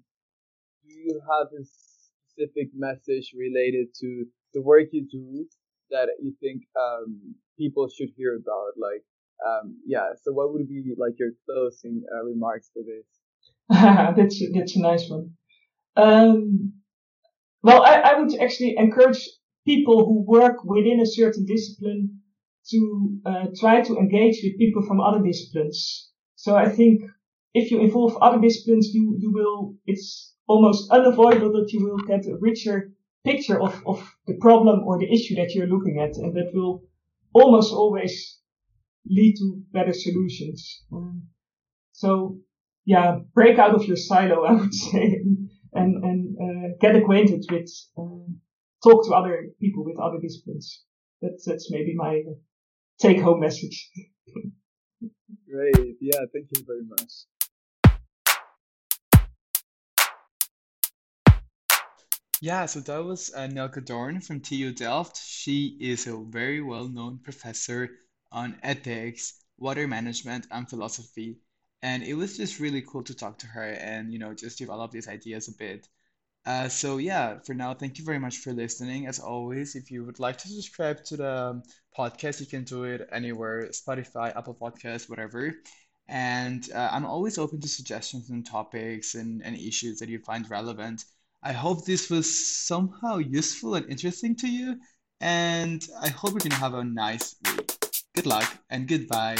do 0.84 0.92
you 0.92 1.20
have 1.30 1.48
a 1.58 1.64
specific 1.64 2.70
message 2.74 3.32
related 3.36 3.88
to 4.00 4.24
the 4.54 4.62
work 4.62 4.88
you 4.92 5.06
do 5.10 5.46
that 5.90 6.08
you 6.20 6.34
think 6.40 6.62
um, 6.80 7.34
people 7.58 7.88
should 7.88 8.10
hear 8.16 8.36
about? 8.36 8.72
Like, 8.76 9.04
um, 9.46 9.78
yeah, 9.86 10.10
so 10.22 10.32
what 10.32 10.52
would 10.52 10.68
be 10.68 10.94
like 10.96 11.18
your 11.18 11.30
closing 11.46 12.02
uh, 12.14 12.24
remarks 12.24 12.70
for 12.72 12.82
this? 12.82 13.06
that's 14.16 14.42
that's 14.52 14.76
a 14.76 14.80
nice 14.80 15.08
one. 15.08 15.30
Um, 15.96 16.74
well, 17.62 17.82
I, 17.82 17.94
I 17.96 18.20
would 18.20 18.38
actually 18.40 18.74
encourage 18.76 19.28
people 19.66 20.06
who 20.06 20.24
work 20.26 20.64
within 20.64 21.00
a 21.00 21.06
certain 21.06 21.44
discipline 21.44 22.20
to 22.68 23.18
uh, 23.24 23.46
try 23.58 23.80
to 23.80 23.96
engage 23.96 24.40
with 24.42 24.58
people 24.58 24.82
from 24.82 25.00
other 25.00 25.22
disciplines. 25.22 26.10
So 26.36 26.56
I 26.56 26.68
think 26.68 27.02
if 27.54 27.70
you 27.70 27.80
involve 27.80 28.16
other 28.20 28.40
disciplines, 28.40 28.90
you, 28.92 29.16
you 29.18 29.32
will, 29.32 29.74
it's 29.86 30.34
almost 30.46 30.90
unavoidable 30.90 31.52
that 31.52 31.72
you 31.72 31.84
will 31.84 31.98
get 31.98 32.26
a 32.26 32.36
richer 32.40 32.92
picture 33.24 33.60
of, 33.60 33.82
of 33.86 34.14
the 34.26 34.36
problem 34.40 34.84
or 34.84 34.98
the 34.98 35.12
issue 35.12 35.34
that 35.36 35.54
you're 35.54 35.66
looking 35.66 36.00
at. 36.00 36.16
And 36.16 36.34
that 36.34 36.50
will 36.54 36.82
almost 37.32 37.72
always 37.72 38.38
lead 39.06 39.34
to 39.38 39.62
better 39.72 39.92
solutions. 39.92 40.84
Um, 40.92 41.22
so 41.92 42.38
yeah, 42.84 43.18
break 43.34 43.58
out 43.58 43.74
of 43.74 43.84
your 43.84 43.96
silo, 43.96 44.44
I 44.48 44.52
would 44.52 44.74
say, 44.74 45.20
and, 45.72 46.04
and, 46.04 46.36
uh, 46.40 46.68
get 46.80 46.96
acquainted 46.96 47.44
with, 47.50 47.70
uh, 47.98 48.26
talk 48.82 49.06
to 49.06 49.14
other 49.14 49.48
people 49.60 49.84
with 49.84 49.98
other 49.98 50.18
disciplines. 50.20 50.82
That's, 51.20 51.44
that's 51.44 51.70
maybe 51.70 51.94
my 51.94 52.22
take 53.00 53.20
home 53.20 53.40
message. 53.40 53.90
Great. 55.50 55.96
Yeah. 56.00 56.20
Thank 56.32 56.48
you 56.54 56.64
very 56.66 56.84
much. 56.86 57.12
Yeah, 62.42 62.64
so 62.64 62.80
that 62.80 63.04
was 63.04 63.30
uh, 63.34 63.48
Neelke 63.48 63.84
Doorn 63.84 64.22
from 64.22 64.40
TU 64.40 64.72
Delft. 64.72 65.18
She 65.22 65.76
is 65.78 66.06
a 66.06 66.16
very 66.16 66.62
well-known 66.62 67.18
professor 67.22 67.90
on 68.32 68.56
ethics, 68.62 69.34
water 69.58 69.86
management, 69.86 70.46
and 70.50 70.68
philosophy. 70.68 71.40
And 71.82 72.02
it 72.02 72.14
was 72.14 72.38
just 72.38 72.58
really 72.58 72.80
cool 72.80 73.02
to 73.02 73.14
talk 73.14 73.38
to 73.40 73.46
her 73.46 73.62
and, 73.62 74.10
you 74.10 74.18
know, 74.18 74.32
just 74.32 74.56
develop 74.56 74.90
these 74.90 75.06
ideas 75.06 75.48
a 75.48 75.52
bit. 75.52 75.86
Uh, 76.46 76.68
so 76.68 76.96
yeah, 76.96 77.38
for 77.44 77.54
now, 77.54 77.74
thank 77.74 77.98
you 77.98 78.04
very 78.04 78.18
much 78.18 78.38
for 78.38 78.52
listening. 78.52 79.06
As 79.06 79.18
always, 79.18 79.76
if 79.76 79.90
you 79.90 80.04
would 80.04 80.18
like 80.18 80.38
to 80.38 80.48
subscribe 80.48 81.04
to 81.04 81.16
the 81.16 81.62
podcast, 81.96 82.40
you 82.40 82.46
can 82.46 82.64
do 82.64 82.84
it 82.84 83.08
anywhere, 83.12 83.68
Spotify, 83.72 84.34
Apple 84.36 84.56
Podcasts, 84.60 85.08
whatever. 85.08 85.54
And 86.08 86.66
uh, 86.74 86.88
I'm 86.90 87.04
always 87.04 87.38
open 87.38 87.60
to 87.60 87.68
suggestions 87.68 88.30
and 88.30 88.44
topics 88.44 89.14
and, 89.14 89.42
and 89.44 89.56
issues 89.56 89.98
that 89.98 90.08
you 90.08 90.18
find 90.18 90.48
relevant. 90.50 91.04
I 91.42 91.52
hope 91.52 91.84
this 91.84 92.10
was 92.10 92.66
somehow 92.66 93.18
useful 93.18 93.74
and 93.74 93.88
interesting 93.88 94.34
to 94.36 94.48
you, 94.48 94.76
and 95.20 95.82
I 96.00 96.08
hope 96.08 96.32
you 96.32 96.40
can 96.40 96.50
have 96.50 96.74
a 96.74 96.84
nice 96.84 97.36
week. 97.46 97.72
Good 98.14 98.26
luck 98.26 98.58
and 98.68 98.88
goodbye. 98.88 99.36